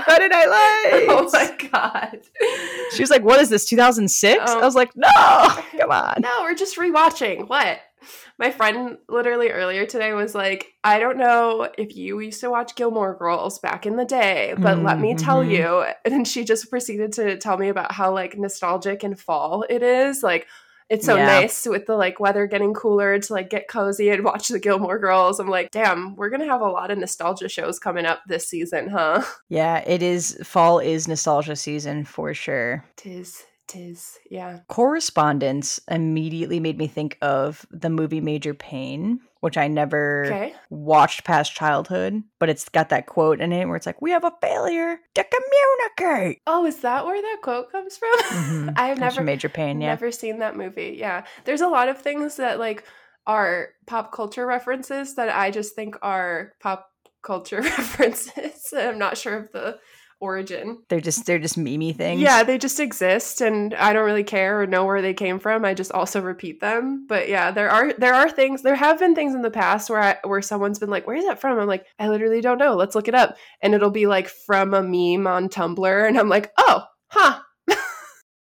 Friday 0.04 0.28
Night 0.28 0.46
Oh 1.08 1.28
my 1.32 1.68
god! 1.70 2.20
She 2.94 3.02
was 3.02 3.10
like, 3.10 3.22
"What 3.22 3.40
is 3.40 3.48
this? 3.48 3.64
2006?" 3.66 4.42
Oh. 4.46 4.60
I 4.60 4.64
was 4.64 4.74
like, 4.74 4.90
"No, 4.96 5.08
come 5.78 5.90
on." 5.90 6.16
No, 6.20 6.30
we're 6.42 6.54
just 6.54 6.76
rewatching. 6.76 7.48
What? 7.48 7.78
My 8.38 8.50
friend 8.50 8.98
literally 9.08 9.50
earlier 9.50 9.86
today 9.86 10.12
was 10.12 10.34
like, 10.34 10.66
I 10.82 10.98
don't 10.98 11.18
know 11.18 11.68
if 11.78 11.94
you 11.94 12.18
used 12.18 12.40
to 12.40 12.50
watch 12.50 12.74
Gilmore 12.74 13.14
Girls 13.16 13.60
back 13.60 13.86
in 13.86 13.94
the 13.96 14.04
day, 14.04 14.54
but 14.58 14.78
let 14.82 14.98
me 14.98 15.14
tell 15.14 15.44
Mhm. 15.44 15.50
you. 15.52 15.84
And 16.12 16.26
she 16.26 16.42
just 16.42 16.68
proceeded 16.68 17.12
to 17.12 17.36
tell 17.38 17.56
me 17.58 17.68
about 17.68 17.92
how 17.92 18.12
like 18.12 18.36
nostalgic 18.36 19.04
and 19.04 19.16
fall 19.20 19.64
it 19.70 19.84
is. 19.84 20.24
Like 20.24 20.48
it's 20.92 21.06
so 21.06 21.16
Yeah. 21.16 21.24
nice 21.40 21.64
with 21.66 21.86
the 21.86 21.96
like 21.96 22.20
weather 22.20 22.46
getting 22.46 22.74
cooler 22.74 23.18
to 23.18 23.32
like 23.32 23.48
get 23.48 23.66
cozy 23.66 24.10
and 24.10 24.22
watch 24.30 24.48
the 24.48 24.58
Gilmore 24.58 24.98
Girls. 24.98 25.40
I'm 25.40 25.48
like, 25.48 25.70
damn, 25.70 26.14
we're 26.16 26.28
gonna 26.30 26.44
have 26.46 26.60
a 26.60 26.68
lot 26.68 26.90
of 26.90 26.98
nostalgia 26.98 27.48
shows 27.48 27.78
coming 27.78 28.04
up 28.04 28.20
this 28.28 28.46
season, 28.46 28.88
huh? 28.88 29.22
Yeah, 29.48 29.78
it 29.86 30.02
is. 30.02 30.38
Fall 30.44 30.78
is 30.78 31.08
nostalgia 31.08 31.56
season 31.56 32.04
for 32.04 32.34
sure. 32.34 32.84
Tis, 32.96 33.42
tis, 33.68 34.18
yeah. 34.30 34.60
Correspondence 34.68 35.80
immediately 35.88 36.60
made 36.60 36.78
me 36.78 36.86
think 36.86 37.18
of 37.22 37.66
the 37.70 37.90
movie 37.90 38.20
Major 38.20 38.54
Payne, 38.54 39.20
which 39.40 39.56
I 39.56 39.68
never 39.68 40.24
Okay. 40.26 40.54
watched 40.70 41.24
past 41.24 41.54
childhood, 41.54 42.22
but 42.38 42.48
it's 42.48 42.68
got 42.68 42.88
that 42.90 43.06
quote 43.06 43.40
in 43.40 43.52
it 43.52 43.66
where 43.66 43.76
it's 43.76 43.86
like, 43.86 44.00
"We 44.02 44.10
have 44.12 44.24
a 44.24 44.32
failure 44.40 45.00
to 45.14 45.24
communicate." 45.24 46.42
Oh, 46.46 46.66
is 46.66 46.80
that 46.80 47.04
where 47.06 47.20
that 47.20 47.38
quote 47.42 47.70
comes 47.72 47.96
from? 47.96 48.12
Mhm. 48.32 48.74
I've 48.76 48.98
never 48.98 49.22
Major 49.22 49.48
Payne. 49.48 49.80
Yeah, 49.80 49.88
Never 49.88 50.10
seen 50.10 50.38
that 50.38 50.56
movie. 50.56 50.96
Yeah. 50.98 51.24
There's 51.44 51.60
a 51.60 51.68
lot 51.68 51.88
of 51.88 51.98
things 52.00 52.36
that 52.36 52.58
like 52.58 52.84
are 53.26 53.70
pop 53.86 54.12
culture 54.12 54.46
references 54.46 55.14
that 55.14 55.28
I 55.28 55.50
just 55.50 55.74
think 55.74 55.96
are 56.02 56.52
pop 56.60 56.88
culture 57.22 57.60
references. 57.62 58.72
I'm 58.76 58.98
not 58.98 59.16
sure 59.16 59.36
of 59.36 59.52
the 59.52 59.78
origin. 60.22 60.78
they're 60.88 61.00
just 61.00 61.26
they're 61.26 61.38
just 61.38 61.58
memey 61.58 61.94
things. 61.94 62.22
Yeah, 62.22 62.44
they 62.44 62.56
just 62.56 62.80
exist 62.80 63.40
and 63.40 63.74
I 63.74 63.92
don't 63.92 64.06
really 64.06 64.24
care 64.24 64.62
or 64.62 64.66
know 64.66 64.84
where 64.86 65.02
they 65.02 65.12
came 65.12 65.38
from. 65.38 65.64
I 65.64 65.74
just 65.74 65.92
also 65.92 66.22
repeat 66.22 66.60
them. 66.60 67.06
But 67.08 67.28
yeah, 67.28 67.50
there 67.50 67.68
are 67.68 67.92
there 67.94 68.14
are 68.14 68.30
things 68.30 68.62
there 68.62 68.76
have 68.76 69.00
been 69.00 69.14
things 69.14 69.34
in 69.34 69.42
the 69.42 69.50
past 69.50 69.90
where 69.90 70.00
I, 70.00 70.16
where 70.24 70.40
someone's 70.40 70.78
been 70.78 70.90
like, 70.90 71.06
"Where's 71.06 71.24
that 71.24 71.40
from?" 71.40 71.58
I'm 71.58 71.66
like, 71.68 71.84
"I 71.98 72.08
literally 72.08 72.40
don't 72.40 72.58
know. 72.58 72.74
Let's 72.76 72.94
look 72.94 73.08
it 73.08 73.14
up." 73.14 73.36
And 73.60 73.74
it'll 73.74 73.90
be 73.90 74.06
like 74.06 74.28
from 74.28 74.72
a 74.72 74.82
meme 74.82 75.26
on 75.26 75.48
Tumblr 75.48 76.08
and 76.08 76.18
I'm 76.18 76.28
like, 76.28 76.52
"Oh, 76.56 76.84
huh." 77.08 77.40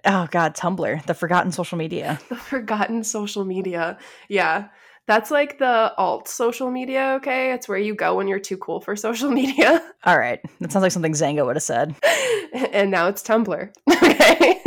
Oh 0.06 0.28
god, 0.32 0.56
Tumblr, 0.56 1.06
the 1.06 1.14
forgotten 1.14 1.52
social 1.52 1.78
media. 1.78 2.20
The 2.30 2.36
forgotten 2.38 3.04
social 3.04 3.44
media. 3.44 3.98
Yeah. 4.30 4.70
That's 5.10 5.32
like 5.32 5.58
the 5.58 5.92
alt 5.98 6.28
social 6.28 6.70
media, 6.70 7.14
okay? 7.16 7.52
It's 7.52 7.68
where 7.68 7.80
you 7.80 7.96
go 7.96 8.14
when 8.14 8.28
you're 8.28 8.38
too 8.38 8.58
cool 8.58 8.80
for 8.80 8.96
social 9.08 9.32
media. 9.32 9.82
All 10.06 10.20
right. 10.20 10.40
That 10.60 10.72
sounds 10.72 10.84
like 10.84 10.92
something 10.92 11.14
Xanga 11.14 11.44
would 11.44 11.56
have 11.56 11.64
said. 11.64 11.96
and 12.54 12.92
now 12.92 13.08
it's 13.08 13.24
Tumblr. 13.24 13.74
Okay. 13.92 14.62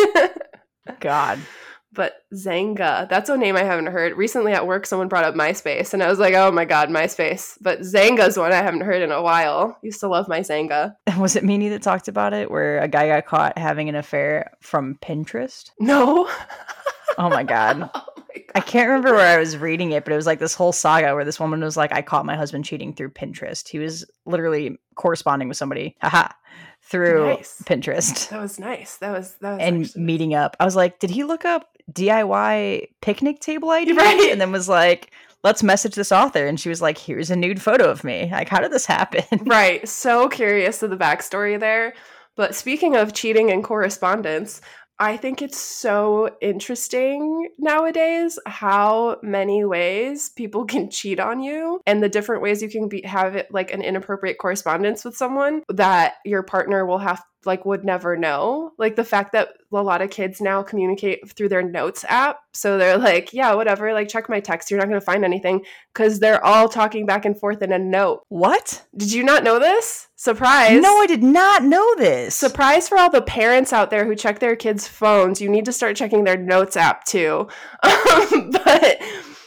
God. 0.99 1.39
But 1.93 2.15
Xanga, 2.35 3.09
that's 3.09 3.31
a 3.31 3.37
name 3.37 3.57
I 3.57 3.63
haven't 3.63 3.87
heard. 3.87 4.17
Recently 4.17 4.53
at 4.53 4.67
work, 4.67 4.85
someone 4.85 5.07
brought 5.07 5.25
up 5.25 5.37
MySpace, 5.37 5.95
and 5.95 6.03
I 6.03 6.09
was 6.09 6.19
like, 6.19 6.35
oh 6.35 6.51
my 6.51 6.65
God, 6.65 6.89
MySpace. 6.89 7.57
But 7.61 7.81
Xanga's 7.81 8.37
one 8.37 8.51
I 8.51 8.57
haven't 8.57 8.81
heard 8.81 9.03
in 9.03 9.13
a 9.13 9.23
while. 9.23 9.79
Used 9.83 10.01
to 10.01 10.09
love 10.09 10.27
my 10.27 10.41
Xanga. 10.41 10.97
Was 11.19 11.37
it 11.37 11.45
Meanie 11.45 11.71
that 11.71 11.83
talked 11.83 12.09
about 12.09 12.33
it 12.33 12.51
where 12.51 12.81
a 12.81 12.89
guy 12.89 13.09
got 13.09 13.27
caught 13.27 13.59
having 13.59 13.89
an 13.89 13.95
affair 13.95 14.51
from 14.61 14.99
Pinterest? 15.01 15.71
No. 15.79 16.29
Oh 17.19 17.29
my 17.29 17.45
God. 17.45 17.91
I 18.55 18.61
can't 18.61 18.89
remember 18.89 19.15
where 19.15 19.37
I 19.37 19.39
was 19.39 19.57
reading 19.57 19.93
it, 19.93 20.05
but 20.05 20.13
it 20.13 20.17
was 20.17 20.27
like 20.27 20.39
this 20.39 20.55
whole 20.55 20.73
saga 20.73 21.15
where 21.15 21.25
this 21.25 21.41
woman 21.41 21.61
was 21.61 21.77
like, 21.77 21.93
I 21.93 22.03
caught 22.03 22.27
my 22.27 22.37
husband 22.37 22.65
cheating 22.65 22.93
through 22.95 23.11
Pinterest. 23.11 23.67
He 23.69 23.79
was 23.79 24.05
literally 24.27 24.79
corresponding 24.95 25.49
with 25.49 25.57
somebody, 25.57 25.97
haha, 26.03 26.29
through 26.83 27.27
Nice. 27.27 27.63
Pinterest 27.65 28.29
That 28.29 28.41
was 28.41 28.59
nice. 28.59 28.97
That 28.99 29.13
was 29.13 29.35
that 29.41 29.53
was 29.53 29.61
and 29.63 29.85
actually- 29.85 30.03
meeting 30.03 30.35
up. 30.35 30.57
I 30.61 30.65
was 30.65 30.77
like, 30.77 30.99
did 30.99 31.11
he 31.11 31.25
look 31.25 31.45
up 31.45 31.77
DIY 31.93 32.89
picnic 33.01 33.41
table 33.41 33.71
ideas? 33.71 33.97
Right. 33.97 34.31
And 34.31 34.41
then 34.41 34.53
was 34.53 34.69
like, 34.69 35.13
let's 35.45 35.63
message 35.63 35.95
this 35.95 36.13
author. 36.13 36.47
And 36.47 36.59
she 36.61 36.69
was 36.69 36.81
like, 36.83 36.99
here's 36.99 37.31
a 37.31 37.37
nude 37.37 37.61
photo 37.63 37.91
of 37.91 38.05
me. 38.05 38.29
Like, 38.31 38.49
how 38.49 38.61
did 38.61 38.71
this 38.73 38.87
happen? 38.87 39.25
Right. 39.47 39.89
So 39.89 40.29
curious 40.29 40.83
of 40.83 40.91
the 40.91 40.97
backstory 40.97 41.59
there. 41.59 41.95
But 42.35 42.55
speaking 42.55 42.97
of 42.97 43.13
cheating 43.13 43.51
and 43.51 43.63
correspondence, 43.63 44.61
I 45.03 45.17
think 45.17 45.43
it's 45.43 45.59
so 45.59 46.31
interesting 46.41 47.49
nowadays 47.59 48.39
how 48.47 49.19
many 49.21 49.65
ways 49.65 50.29
people 50.29 50.65
can 50.73 50.91
cheat 50.91 51.19
on 51.19 51.43
you 51.43 51.81
and 51.89 52.01
the 52.01 52.09
different 52.09 52.41
ways 52.41 52.63
you 52.63 52.69
can 52.69 52.89
be 52.89 53.03
have 53.03 53.35
it 53.35 53.49
like 53.51 53.73
an 53.73 53.83
inappropriate 53.83 54.39
correspondence 54.39 55.05
with 55.05 55.17
someone 55.17 55.65
that 55.69 56.19
your 56.25 56.45
partner 56.45 56.87
will 56.87 56.99
have 56.99 57.21
like 57.45 57.65
would 57.65 57.85
never 57.85 58.17
know. 58.17 58.73
Like 58.79 58.97
the 58.97 59.05
fact 59.05 59.33
that 59.33 59.51
a 59.73 59.83
lot 59.83 60.03
of 60.03 60.11
kids 60.11 60.41
now 60.41 60.63
communicate 60.63 61.31
through 61.31 61.49
their 61.49 61.63
notes 61.63 62.05
app. 62.09 62.41
So 62.53 62.79
they're 62.79 62.99
like, 62.99 63.33
yeah, 63.33 63.55
whatever, 63.55 63.93
like 63.93 64.09
check 64.09 64.29
my 64.29 64.41
text, 64.41 64.71
you're 64.71 64.79
not 64.79 64.89
going 64.89 65.01
to 65.01 65.05
find 65.05 65.25
anything 65.25 65.65
cuz 65.95 66.21
they're 66.21 66.45
all 66.45 66.69
talking 66.69 67.07
back 67.07 67.25
and 67.25 67.39
forth 67.39 67.63
in 67.63 67.73
a 67.73 67.79
note. 67.79 68.25
what? 68.29 68.85
Did 68.97 69.13
you 69.13 69.23
not 69.23 69.45
know 69.45 69.59
this? 69.59 70.09
Surprise. 70.17 70.81
No, 70.81 70.99
I 70.99 71.07
did 71.07 71.23
not 71.23 71.65
know 71.65 71.95
this. 71.97 72.35
Surprise 72.35 72.89
for 72.89 72.99
all 72.99 73.11
the 73.11 73.23
parents 73.23 73.73
out 73.73 73.91
there 73.91 74.05
who 74.05 74.15
check 74.15 74.39
their 74.39 74.55
kids' 74.55 74.87
phones. 74.87 75.41
You 75.41 75.49
need 75.49 75.65
to 75.65 75.73
start 75.73 75.97
checking 75.97 76.25
their 76.25 76.37
notes 76.37 76.77
app 76.77 77.05
too. 77.05 77.49
Um, 78.33 78.51
but 78.51 79.01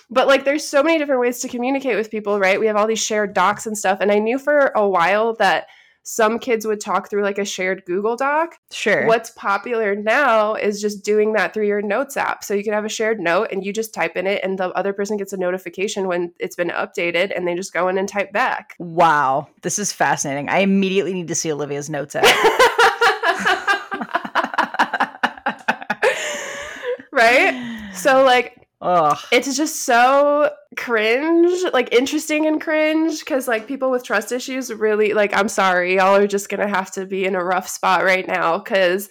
but 0.10 0.27
like 0.27 0.45
there's 0.45 0.67
so 0.67 0.84
many 0.84 0.97
different 0.97 1.21
ways 1.21 1.39
to 1.39 1.47
communicate 1.47 1.95
with 1.95 2.12
people, 2.12 2.39
right? 2.39 2.60
We 2.60 2.67
have 2.67 2.75
all 2.75 2.88
these 2.88 3.03
shared 3.03 3.34
docs 3.34 3.65
and 3.65 3.77
stuff. 3.77 3.99
And 4.01 4.12
I 4.12 4.19
knew 4.19 4.38
for 4.39 4.71
a 4.75 4.88
while 4.88 5.34
that 5.36 5.67
some 6.08 6.38
kids 6.38 6.68
would 6.68 6.80
talk 6.80 7.10
through 7.10 7.24
like 7.24 7.39
a 7.39 7.46
shared 7.46 7.84
Google 7.86 8.15
Doc. 8.15 8.58
sure. 8.72 9.08
What's 9.08 9.32
popular 9.32 9.96
now 9.96 10.54
is 10.54 10.80
just 10.80 11.04
doing 11.04 11.34
that 11.34 11.52
through 11.52 11.65
your 11.65 11.82
notes 11.82 12.15
app. 12.15 12.44
So 12.44 12.54
you 12.54 12.63
can 12.63 12.74
have 12.74 12.86
a 12.86 12.89
shared 12.89 13.20
note 13.20 13.48
and 13.52 13.65
you 13.65 13.74
just 13.74 13.91
type 13.91 14.15
in 14.15 14.28
it 14.28 14.41
and 14.44 14.60
the 14.60 14.70
other 14.70 14.94
person 14.94 15.18
gets 15.18 15.34
a 15.34 15.38
notification 15.38 16.08
when 16.08 16.32
it's 16.39 16.56
been 16.56 16.70
updated 16.70 17.36
and 17.36 17.48
they 17.48 17.56
just 17.56 17.74
go 17.74 17.88
in 17.88 17.98
and 17.98 18.08
type 18.08 18.32
back. 18.32 18.76
Wow, 18.78 19.48
this 19.63 19.80
is 19.80 19.91
fascinating. 19.91 20.48
I 20.48 20.60
immediately 20.60 21.12
need 21.12 21.28
to 21.30 21.36
see 21.36 21.52
Olivia's 21.52 21.89
notes 21.89 22.15
app. 22.15 22.24
right? 27.12 27.89
So 27.96 28.24
like 28.24 28.64
Ugh. 28.86 29.17
it's 29.32 29.58
just 29.58 29.84
so 29.84 30.52
cringe, 30.78 31.63
like 31.74 31.91
interesting 31.91 32.45
and 32.45 32.62
cringe 32.62 33.19
because 33.19 33.48
like 33.48 33.67
people 33.67 33.89
with 33.89 34.04
trust 34.04 34.32
issues 34.32 34.71
really 34.71 35.13
like 35.13 35.36
I'm 35.36 35.50
sorry, 35.50 35.95
y'all 35.95 36.15
are 36.15 36.28
just 36.28 36.50
gonna 36.50 36.67
have 36.67 36.91
to 36.91 37.06
be 37.08 37.26
in 37.26 37.36
a 37.36 37.43
rough 37.43 37.67
spot 37.67 38.04
right 38.04 38.28
now 38.28 38.60
because 38.60 39.10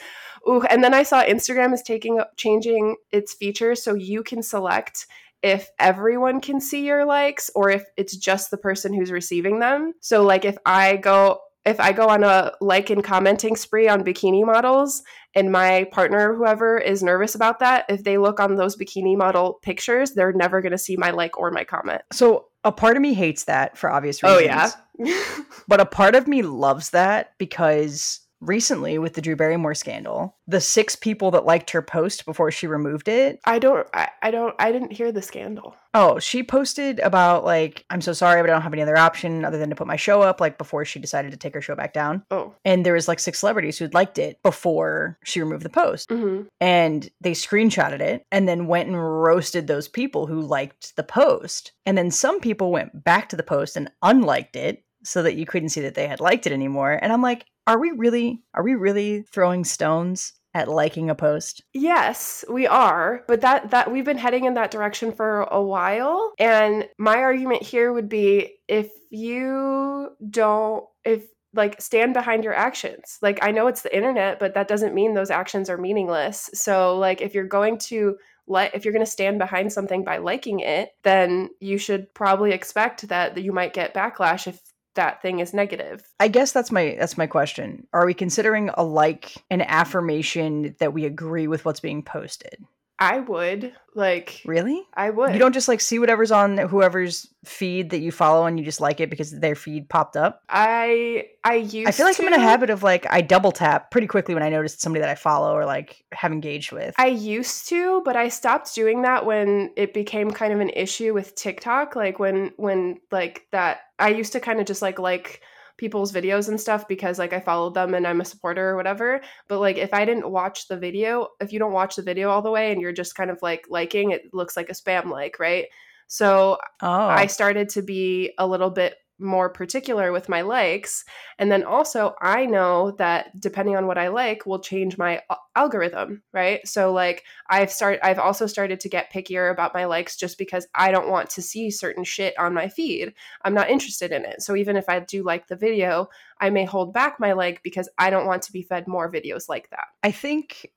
ooh, 0.48 0.62
and 0.62 0.84
then 0.84 0.94
I 0.94 1.02
saw 1.02 1.24
Instagram 1.24 1.74
is 1.74 1.82
taking 1.82 2.22
changing 2.36 2.94
its 3.10 3.34
features 3.34 3.82
so 3.82 3.94
you 3.94 4.22
can 4.22 4.42
select 4.42 5.06
if 5.42 5.68
everyone 5.78 6.40
can 6.40 6.60
see 6.60 6.86
your 6.86 7.04
likes 7.04 7.50
or 7.54 7.68
if 7.68 7.84
it's 7.96 8.16
just 8.16 8.50
the 8.50 8.56
person 8.56 8.94
who's 8.94 9.10
receiving 9.10 9.58
them. 9.58 9.92
So 10.00 10.22
like 10.22 10.44
if 10.44 10.56
I 10.64 10.96
go 10.96 11.40
if 11.64 11.80
I 11.80 11.92
go 11.92 12.08
on 12.08 12.22
a 12.22 12.52
like 12.60 12.90
and 12.90 13.02
commenting 13.02 13.56
spree 13.56 13.88
on 13.88 14.04
bikini 14.04 14.44
models 14.44 15.02
and 15.34 15.50
my 15.50 15.84
partner 15.92 16.34
whoever 16.34 16.78
is 16.78 17.02
nervous 17.02 17.34
about 17.34 17.58
that, 17.60 17.86
if 17.88 18.04
they 18.04 18.18
look 18.18 18.38
on 18.38 18.56
those 18.56 18.76
bikini 18.76 19.16
model 19.16 19.58
pictures, 19.62 20.12
they're 20.12 20.32
never 20.32 20.60
going 20.60 20.72
to 20.72 20.78
see 20.78 20.96
my 20.96 21.10
like 21.10 21.38
or 21.38 21.50
my 21.50 21.64
comment. 21.64 22.02
So 22.12 22.46
a 22.64 22.72
part 22.72 22.96
of 22.96 23.02
me 23.02 23.14
hates 23.14 23.44
that 23.44 23.76
for 23.78 23.90
obvious 23.90 24.22
reasons. 24.22 24.40
Oh 24.40 24.44
yeah. 24.44 24.70
But 25.66 25.80
a 25.80 25.86
part 25.86 26.14
of 26.14 26.28
me 26.28 26.42
loves 26.42 26.90
that 26.90 27.32
because 27.38 28.20
recently 28.46 28.98
with 28.98 29.14
the 29.14 29.20
Drew 29.20 29.36
Barrymore 29.36 29.74
scandal, 29.74 30.36
the 30.46 30.60
six 30.60 30.96
people 30.96 31.30
that 31.32 31.44
liked 31.46 31.70
her 31.70 31.82
post 31.82 32.24
before 32.24 32.50
she 32.50 32.66
removed 32.66 33.08
it. 33.08 33.40
I 33.44 33.58
don't 33.58 33.86
I, 33.94 34.08
I 34.22 34.30
don't 34.30 34.54
I 34.58 34.72
didn't 34.72 34.92
hear 34.92 35.12
the 35.12 35.22
scandal. 35.22 35.74
Oh, 35.96 36.18
she 36.18 36.42
posted 36.42 36.98
about 36.98 37.44
like, 37.44 37.84
I'm 37.88 38.00
so 38.00 38.12
sorry, 38.12 38.42
but 38.42 38.50
I 38.50 38.52
don't 38.52 38.62
have 38.62 38.72
any 38.72 38.82
other 38.82 38.98
option 38.98 39.44
other 39.44 39.58
than 39.58 39.70
to 39.70 39.76
put 39.76 39.86
my 39.86 39.94
show 39.94 40.22
up, 40.22 40.40
like 40.40 40.58
before 40.58 40.84
she 40.84 40.98
decided 40.98 41.30
to 41.30 41.36
take 41.36 41.54
her 41.54 41.62
show 41.62 41.76
back 41.76 41.92
down. 41.92 42.24
Oh. 42.32 42.52
And 42.64 42.84
there 42.84 42.94
was 42.94 43.06
like 43.06 43.20
six 43.20 43.38
celebrities 43.38 43.78
who'd 43.78 43.94
liked 43.94 44.18
it 44.18 44.42
before 44.42 45.18
she 45.24 45.40
removed 45.40 45.62
the 45.64 45.70
post. 45.70 46.10
hmm 46.10 46.42
and 46.60 47.10
they 47.20 47.32
screenshotted 47.32 48.00
it 48.00 48.24
and 48.30 48.48
then 48.48 48.66
went 48.66 48.88
and 48.88 49.22
roasted 49.22 49.66
those 49.66 49.88
people 49.88 50.26
who 50.26 50.40
liked 50.40 50.96
the 50.96 51.02
post. 51.02 51.72
And 51.86 51.96
then 51.96 52.10
some 52.10 52.40
people 52.40 52.72
went 52.72 53.04
back 53.04 53.28
to 53.28 53.36
the 53.36 53.42
post 53.42 53.76
and 53.76 53.90
unliked 54.02 54.56
it 54.56 54.83
so 55.04 55.22
that 55.22 55.36
you 55.36 55.46
couldn't 55.46 55.68
see 55.70 55.82
that 55.82 55.94
they 55.94 56.08
had 56.08 56.20
liked 56.20 56.46
it 56.46 56.52
anymore. 56.52 56.98
And 57.00 57.12
I'm 57.12 57.22
like, 57.22 57.44
are 57.66 57.78
we 57.78 57.92
really 57.92 58.42
are 58.54 58.62
we 58.62 58.74
really 58.74 59.22
throwing 59.22 59.64
stones 59.64 60.32
at 60.54 60.68
liking 60.68 61.10
a 61.10 61.14
post? 61.14 61.62
Yes, 61.72 62.44
we 62.48 62.66
are, 62.66 63.24
but 63.26 63.40
that 63.40 63.70
that 63.70 63.90
we've 63.90 64.04
been 64.04 64.18
heading 64.18 64.44
in 64.44 64.54
that 64.54 64.70
direction 64.70 65.12
for 65.12 65.42
a 65.42 65.62
while. 65.62 66.32
And 66.38 66.88
my 66.98 67.18
argument 67.18 67.62
here 67.62 67.92
would 67.92 68.08
be 68.08 68.56
if 68.68 68.90
you 69.10 70.10
don't 70.30 70.84
if 71.04 71.24
like 71.54 71.80
stand 71.80 72.14
behind 72.14 72.44
your 72.44 72.54
actions. 72.54 73.18
Like 73.22 73.38
I 73.42 73.50
know 73.50 73.66
it's 73.66 73.82
the 73.82 73.94
internet, 73.94 74.38
but 74.38 74.54
that 74.54 74.68
doesn't 74.68 74.94
mean 74.94 75.14
those 75.14 75.30
actions 75.30 75.70
are 75.70 75.78
meaningless. 75.78 76.50
So 76.54 76.98
like 76.98 77.20
if 77.20 77.34
you're 77.34 77.44
going 77.44 77.78
to 77.78 78.16
let 78.46 78.74
if 78.74 78.84
you're 78.84 78.92
going 78.92 79.04
to 79.04 79.10
stand 79.10 79.38
behind 79.38 79.72
something 79.72 80.04
by 80.04 80.18
liking 80.18 80.60
it, 80.60 80.90
then 81.02 81.50
you 81.60 81.78
should 81.78 82.12
probably 82.14 82.52
expect 82.52 83.08
that 83.08 83.42
you 83.42 83.52
might 83.52 83.72
get 83.72 83.94
backlash 83.94 84.46
if 84.46 84.60
that 84.94 85.22
thing 85.22 85.40
is 85.40 85.54
negative. 85.54 86.02
I 86.20 86.28
guess 86.28 86.52
that's 86.52 86.72
my 86.72 86.96
that's 86.98 87.18
my 87.18 87.26
question. 87.26 87.86
Are 87.92 88.06
we 88.06 88.14
considering 88.14 88.70
a 88.74 88.84
like 88.84 89.34
an 89.50 89.62
affirmation 89.62 90.76
that 90.78 90.92
we 90.92 91.04
agree 91.04 91.46
with 91.46 91.64
what's 91.64 91.80
being 91.80 92.02
posted? 92.02 92.64
I 92.98 93.20
would 93.20 93.72
like 93.94 94.42
Really? 94.44 94.82
I 94.94 95.10
would. 95.10 95.32
You 95.32 95.38
don't 95.38 95.52
just 95.52 95.68
like 95.68 95.80
see 95.80 95.98
whatever's 95.98 96.30
on 96.30 96.56
whoever's 96.56 97.28
feed 97.44 97.90
that 97.90 97.98
you 97.98 98.10
follow 98.10 98.46
and 98.46 98.58
you 98.58 98.64
just 98.64 98.80
like 98.80 99.00
it 99.00 99.10
because 99.10 99.30
their 99.30 99.54
feed 99.54 99.88
popped 99.88 100.16
up? 100.16 100.42
I 100.48 101.26
I 101.44 101.54
used 101.54 101.88
I 101.88 101.92
feel 101.92 102.06
like 102.06 102.18
I'm 102.18 102.26
in 102.26 102.32
a 102.32 102.38
habit 102.38 102.70
of 102.70 102.82
like 102.82 103.06
I 103.10 103.20
double 103.20 103.52
tap 103.52 103.90
pretty 103.90 104.06
quickly 104.06 104.34
when 104.34 104.42
I 104.42 104.48
notice 104.48 104.74
somebody 104.78 105.00
that 105.00 105.10
I 105.10 105.14
follow 105.14 105.54
or 105.54 105.64
like 105.64 106.04
have 106.12 106.32
engaged 106.32 106.72
with. 106.72 106.94
I 106.98 107.06
used 107.06 107.68
to, 107.68 108.02
but 108.04 108.16
I 108.16 108.28
stopped 108.28 108.74
doing 108.74 109.02
that 109.02 109.26
when 109.26 109.72
it 109.76 109.94
became 109.94 110.30
kind 110.30 110.52
of 110.52 110.60
an 110.60 110.70
issue 110.70 111.14
with 111.14 111.34
TikTok. 111.34 111.96
Like 111.96 112.18
when 112.18 112.52
when 112.56 113.00
like 113.10 113.46
that 113.50 113.80
I 113.98 114.10
used 114.10 114.32
to 114.32 114.40
kind 114.40 114.60
of 114.60 114.66
just 114.66 114.82
like 114.82 114.98
like 114.98 115.42
people's 115.76 116.12
videos 116.12 116.48
and 116.48 116.60
stuff 116.60 116.86
because 116.86 117.18
like 117.18 117.32
I 117.32 117.40
followed 117.40 117.74
them 117.74 117.94
and 117.94 118.06
I'm 118.06 118.20
a 118.20 118.24
supporter 118.24 118.70
or 118.70 118.76
whatever. 118.76 119.20
But 119.48 119.60
like 119.60 119.76
if 119.76 119.92
I 119.92 120.04
didn't 120.04 120.30
watch 120.30 120.68
the 120.68 120.76
video, 120.76 121.28
if 121.40 121.52
you 121.52 121.58
don't 121.58 121.72
watch 121.72 121.96
the 121.96 122.02
video 122.02 122.30
all 122.30 122.42
the 122.42 122.50
way 122.50 122.72
and 122.72 122.80
you're 122.80 122.92
just 122.92 123.14
kind 123.14 123.30
of 123.30 123.38
like 123.42 123.66
liking, 123.68 124.10
it 124.10 124.32
looks 124.32 124.56
like 124.56 124.70
a 124.70 124.74
spam 124.74 125.10
like, 125.10 125.38
right? 125.38 125.66
So 126.06 126.58
oh, 126.82 126.88
I 126.88 127.26
started 127.26 127.68
to 127.70 127.82
be 127.82 128.32
a 128.38 128.46
little 128.46 128.70
bit 128.70 128.94
more 129.24 129.48
particular 129.48 130.12
with 130.12 130.28
my 130.28 130.42
likes. 130.42 131.04
And 131.38 131.50
then 131.50 131.64
also, 131.64 132.14
I 132.20 132.46
know 132.46 132.92
that 132.98 133.40
depending 133.40 133.76
on 133.76 133.86
what 133.86 133.98
I 133.98 134.08
like 134.08 134.46
will 134.46 134.60
change 134.60 134.96
my 134.96 135.22
algorithm, 135.56 136.22
right? 136.32 136.66
So 136.66 136.92
like 136.92 137.24
I've 137.48 137.72
start 137.72 137.98
I've 138.02 138.18
also 138.18 138.46
started 138.46 138.80
to 138.80 138.88
get 138.88 139.12
pickier 139.12 139.50
about 139.50 139.74
my 139.74 139.86
likes 139.86 140.16
just 140.16 140.38
because 140.38 140.66
I 140.74 140.90
don't 140.90 141.08
want 141.08 141.30
to 141.30 141.42
see 141.42 141.70
certain 141.70 142.04
shit 142.04 142.38
on 142.38 142.54
my 142.54 142.68
feed. 142.68 143.14
I'm 143.42 143.54
not 143.54 143.70
interested 143.70 144.12
in 144.12 144.24
it. 144.24 144.42
So 144.42 144.54
even 144.54 144.76
if 144.76 144.88
I 144.88 145.00
do 145.00 145.24
like 145.24 145.48
the 145.48 145.56
video, 145.56 146.08
I 146.40 146.50
may 146.50 146.64
hold 146.64 146.92
back 146.92 147.18
my 147.18 147.32
like 147.32 147.62
because 147.62 147.88
I 147.98 148.10
don't 148.10 148.26
want 148.26 148.42
to 148.42 148.52
be 148.52 148.62
fed 148.62 148.86
more 148.86 149.10
videos 149.10 149.48
like 149.48 149.70
that. 149.70 149.86
I 150.02 150.10
think 150.10 150.70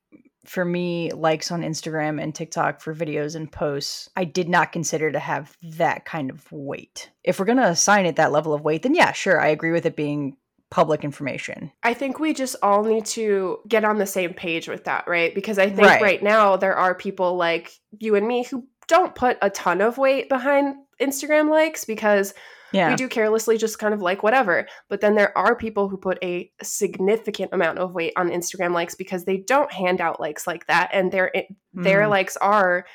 for 0.47 0.63
me, 0.65 1.11
likes 1.11 1.51
on 1.51 1.61
Instagram 1.61 2.21
and 2.21 2.33
TikTok 2.33 2.81
for 2.81 2.95
videos 2.95 3.35
and 3.35 3.51
posts, 3.51 4.09
I 4.15 4.23
did 4.23 4.49
not 4.49 4.71
consider 4.71 5.11
to 5.11 5.19
have 5.19 5.57
that 5.61 6.05
kind 6.05 6.29
of 6.29 6.49
weight. 6.51 7.09
If 7.23 7.39
we're 7.39 7.45
gonna 7.45 7.67
assign 7.67 8.05
it 8.05 8.15
that 8.15 8.31
level 8.31 8.53
of 8.53 8.61
weight, 8.61 8.83
then 8.83 8.95
yeah, 8.95 9.11
sure, 9.11 9.39
I 9.39 9.47
agree 9.47 9.71
with 9.71 9.85
it 9.85 9.95
being 9.95 10.37
public 10.69 11.03
information. 11.03 11.71
I 11.83 11.93
think 11.93 12.19
we 12.19 12.33
just 12.33 12.55
all 12.61 12.83
need 12.83 13.05
to 13.07 13.59
get 13.67 13.85
on 13.85 13.97
the 13.97 14.05
same 14.05 14.33
page 14.33 14.67
with 14.67 14.83
that, 14.85 15.07
right? 15.07 15.33
Because 15.33 15.57
I 15.57 15.67
think 15.67 15.87
Right. 15.87 16.01
right, 16.01 16.23
now 16.23 16.57
there 16.57 16.75
are 16.75 16.93
people 16.93 17.35
like 17.37 17.71
you 17.99 18.15
and 18.15 18.27
me 18.27 18.43
who 18.43 18.65
don't 18.87 19.15
put 19.15 19.37
a 19.41 19.49
ton 19.49 19.81
of 19.81 19.97
weight 19.97 20.29
behind 20.29 20.75
Instagram 21.01 21.49
likes 21.49 21.85
because 21.85 22.33
Yeah. 22.73 22.89
we 22.89 22.95
do 22.95 23.07
carelessly 23.07 23.57
just 23.57 23.79
kind 23.79 23.93
of 23.93 24.01
like 24.01 24.23
whatever. 24.23 24.67
But 24.89 25.01
then 25.01 25.15
there 25.15 25.37
are 25.37 25.55
people 25.55 25.89
who 25.89 25.97
put 25.97 26.17
a 26.23 26.51
significant 26.63 27.53
amount 27.53 27.79
of 27.79 27.93
weight 27.93 28.13
on 28.17 28.29
Instagram 28.29 28.73
likes 28.73 28.95
because 28.95 29.25
they 29.25 29.37
don't 29.37 29.71
hand 29.71 30.01
out 30.01 30.19
likes 30.19 30.45
like 30.47 30.67
that 30.67 30.89
and 30.93 31.11
their 31.11 31.31
their 31.73 32.01
Mhm. 32.03 32.09
likes 32.09 32.37
are 32.37 32.85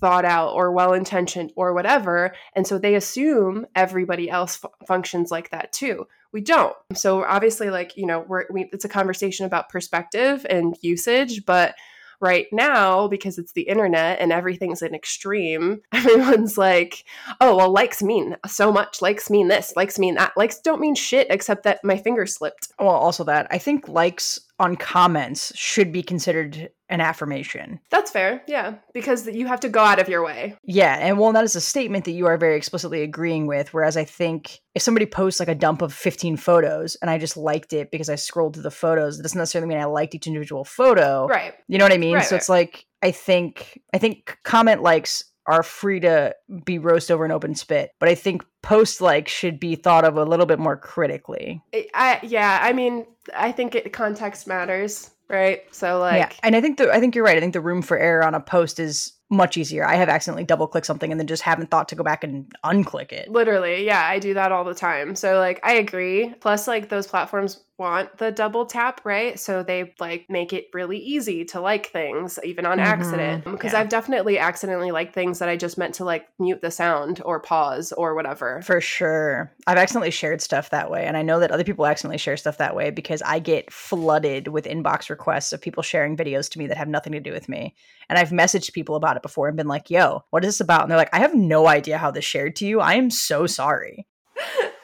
thought 0.00 0.24
out 0.24 0.52
or 0.54 0.72
well 0.72 0.92
intentioned 0.92 1.52
or 1.56 1.72
whatever 1.72 2.34
and 2.56 2.66
so 2.66 2.78
they 2.78 2.96
assume 2.96 3.64
everybody 3.76 4.28
else 4.28 4.56
fu- 4.56 4.68
functions 4.88 5.30
like 5.30 5.50
that 5.50 5.72
too 5.72 6.04
we 6.32 6.40
don't 6.40 6.74
so 6.94 7.22
obviously 7.24 7.70
like 7.70 7.96
you 7.96 8.04
know 8.04 8.24
we're 8.26 8.44
we, 8.50 8.68
it's 8.72 8.84
a 8.84 8.88
conversation 8.88 9.46
about 9.46 9.68
perspective 9.68 10.44
and 10.50 10.76
usage 10.82 11.46
but 11.46 11.76
right 12.24 12.46
now 12.50 13.06
because 13.06 13.38
it's 13.38 13.52
the 13.52 13.62
internet 13.62 14.18
and 14.18 14.32
everything's 14.32 14.82
an 14.82 14.94
extreme 14.94 15.80
everyone's 15.92 16.58
like 16.58 17.04
oh 17.40 17.56
well 17.56 17.70
likes 17.70 18.02
mean 18.02 18.36
so 18.46 18.72
much 18.72 19.00
likes 19.00 19.30
mean 19.30 19.48
this 19.48 19.72
likes 19.76 19.98
mean 19.98 20.14
that 20.16 20.32
likes 20.36 20.58
don't 20.58 20.80
mean 20.80 20.94
shit 20.94 21.26
except 21.30 21.62
that 21.62 21.84
my 21.84 21.96
finger 21.96 22.26
slipped. 22.26 22.68
Well, 22.78 22.88
also 22.88 23.24
that 23.24 23.46
I 23.50 23.58
think 23.58 23.88
likes 23.88 24.40
on 24.58 24.76
comments 24.76 25.52
should 25.56 25.90
be 25.92 26.02
considered 26.02 26.70
an 26.88 27.00
affirmation. 27.00 27.80
that's 27.90 28.10
fair 28.10 28.42
yeah 28.46 28.74
because 28.92 29.26
you 29.26 29.46
have 29.46 29.58
to 29.58 29.68
go 29.68 29.80
out 29.80 29.98
of 29.98 30.08
your 30.08 30.24
way 30.24 30.56
Yeah, 30.64 30.96
and 31.00 31.18
well, 31.18 31.32
that 31.32 31.44
is 31.44 31.56
a 31.56 31.60
statement 31.60 32.04
that 32.04 32.12
you 32.12 32.26
are 32.26 32.36
very 32.36 32.56
explicitly 32.56 33.02
agreeing 33.02 33.46
with. 33.46 33.72
Whereas 33.74 33.96
I 33.96 34.04
think 34.04 34.60
if 34.74 34.82
somebody 34.82 35.06
posts 35.06 35.40
like 35.40 35.48
a 35.48 35.54
dump 35.54 35.82
of 35.82 35.92
15 35.92 36.36
photos 36.36 36.96
and 36.96 37.10
I 37.10 37.18
just 37.18 37.36
liked 37.36 37.72
it 37.72 37.90
because 37.90 38.08
I 38.08 38.14
scrolled 38.14 38.54
through 38.54 38.62
the 38.62 38.70
photos, 38.70 39.18
it 39.18 39.22
doesn't 39.22 39.38
necessarily 39.38 39.68
mean 39.68 39.78
I 39.82 39.86
liked 39.86 40.14
each 40.14 40.26
individual 40.26 40.64
photo. 40.64 41.26
right 41.26 41.54
You 41.68 41.78
know 41.78 41.84
what 41.84 41.92
I 41.92 41.98
mean? 41.98 42.14
Right, 42.16 42.24
so 42.24 42.36
it's 42.36 42.48
like 42.48 42.86
I 43.02 43.10
think 43.10 43.80
I 43.92 43.98
think 43.98 44.38
comment 44.44 44.82
likes 44.82 45.24
are 45.46 45.62
free 45.62 46.00
to 46.00 46.34
be 46.64 46.78
roast 46.78 47.10
over 47.10 47.24
an 47.24 47.30
open 47.32 47.54
spit, 47.54 47.90
but 47.98 48.08
I 48.08 48.14
think 48.14 48.44
post 48.64 49.02
like 49.02 49.28
should 49.28 49.60
be 49.60 49.76
thought 49.76 50.04
of 50.04 50.16
a 50.16 50.24
little 50.24 50.46
bit 50.46 50.58
more 50.58 50.76
critically. 50.76 51.62
I, 51.94 52.18
yeah, 52.22 52.58
I 52.62 52.72
mean, 52.72 53.06
I 53.36 53.52
think 53.52 53.74
it 53.74 53.92
context 53.92 54.46
matters, 54.46 55.10
right? 55.28 55.62
So 55.70 55.98
like 56.00 56.16
yeah, 56.16 56.32
and 56.42 56.56
I 56.56 56.62
think 56.62 56.78
the 56.78 56.90
I 56.90 56.98
think 56.98 57.14
you're 57.14 57.24
right. 57.24 57.36
I 57.36 57.40
think 57.40 57.52
the 57.52 57.60
room 57.60 57.82
for 57.82 57.98
error 57.98 58.24
on 58.24 58.34
a 58.34 58.40
post 58.40 58.80
is 58.80 59.12
much 59.30 59.58
easier. 59.58 59.86
I 59.86 59.96
have 59.96 60.08
accidentally 60.08 60.44
double 60.44 60.66
clicked 60.66 60.86
something 60.86 61.10
and 61.10 61.20
then 61.20 61.26
just 61.26 61.42
haven't 61.42 61.70
thought 61.70 61.88
to 61.88 61.94
go 61.94 62.02
back 62.02 62.24
and 62.24 62.50
unclick 62.64 63.12
it. 63.12 63.30
literally, 63.30 63.84
yeah, 63.84 64.06
I 64.06 64.18
do 64.18 64.32
that 64.34 64.50
all 64.50 64.64
the 64.64 64.74
time. 64.74 65.14
So 65.14 65.38
like 65.38 65.60
I 65.62 65.74
agree. 65.74 66.34
Plus 66.40 66.66
like 66.66 66.88
those 66.88 67.06
platforms 67.06 67.62
want 67.76 68.18
the 68.18 68.30
double 68.30 68.66
tap, 68.66 69.00
right? 69.04 69.38
So 69.38 69.62
they 69.62 69.94
like 69.98 70.26
make 70.28 70.52
it 70.52 70.66
really 70.72 70.98
easy 70.98 71.44
to 71.46 71.60
like 71.60 71.86
things 71.86 72.38
even 72.44 72.66
on 72.66 72.78
Mhm, 72.78 72.84
accident. 72.84 73.44
Because 73.44 73.72
yeah. 73.72 73.80
I've 73.80 73.88
definitely 73.88 74.38
accidentally 74.38 74.92
liked 74.92 75.12
things 75.12 75.40
that 75.40 75.48
I 75.48 75.56
just 75.56 75.76
meant 75.76 75.94
to 75.96 76.04
like 76.04 76.28
mute 76.38 76.62
the 76.62 76.70
sound 76.70 77.20
or 77.24 77.40
pause 77.40 77.92
or 77.92 78.14
whatever. 78.14 78.62
For 78.62 78.80
sure. 78.80 79.52
I've 79.66 79.78
accidentally 79.78 80.12
shared 80.12 80.40
stuff 80.40 80.70
that 80.70 80.90
way. 80.90 81.04
And 81.04 81.16
I 81.16 81.22
know 81.22 81.40
that 81.40 81.50
other 81.50 81.64
people 81.64 81.86
accidentally 81.86 82.18
share 82.18 82.36
stuff 82.36 82.58
that 82.58 82.76
way 82.76 82.90
because 82.90 83.22
I 83.22 83.40
get 83.40 83.72
flooded 83.72 84.48
with 84.48 84.66
inbox 84.66 85.10
requests 85.10 85.52
of 85.52 85.60
people 85.60 85.82
sharing 85.82 86.16
videos 86.16 86.48
to 86.50 86.58
me 86.58 86.68
that 86.68 86.76
have 86.76 86.88
nothing 86.88 87.12
to 87.12 87.20
do 87.20 87.32
with 87.32 87.48
me. 87.48 87.74
And 88.08 88.18
I've 88.18 88.30
messaged 88.30 88.72
people 88.72 88.94
about 88.94 89.16
it 89.16 89.22
before 89.22 89.48
and 89.48 89.56
been 89.56 89.66
like, 89.68 89.90
yo, 89.90 90.24
what 90.30 90.44
is 90.44 90.48
this 90.48 90.60
about? 90.60 90.82
And 90.82 90.90
they're 90.90 90.98
like, 90.98 91.14
I 91.14 91.18
have 91.20 91.34
no 91.34 91.66
idea 91.66 91.98
how 91.98 92.12
this 92.12 92.24
shared 92.24 92.54
to 92.56 92.66
you. 92.66 92.80
I 92.80 92.94
am 92.94 93.10
so 93.10 93.46
sorry. 93.46 94.06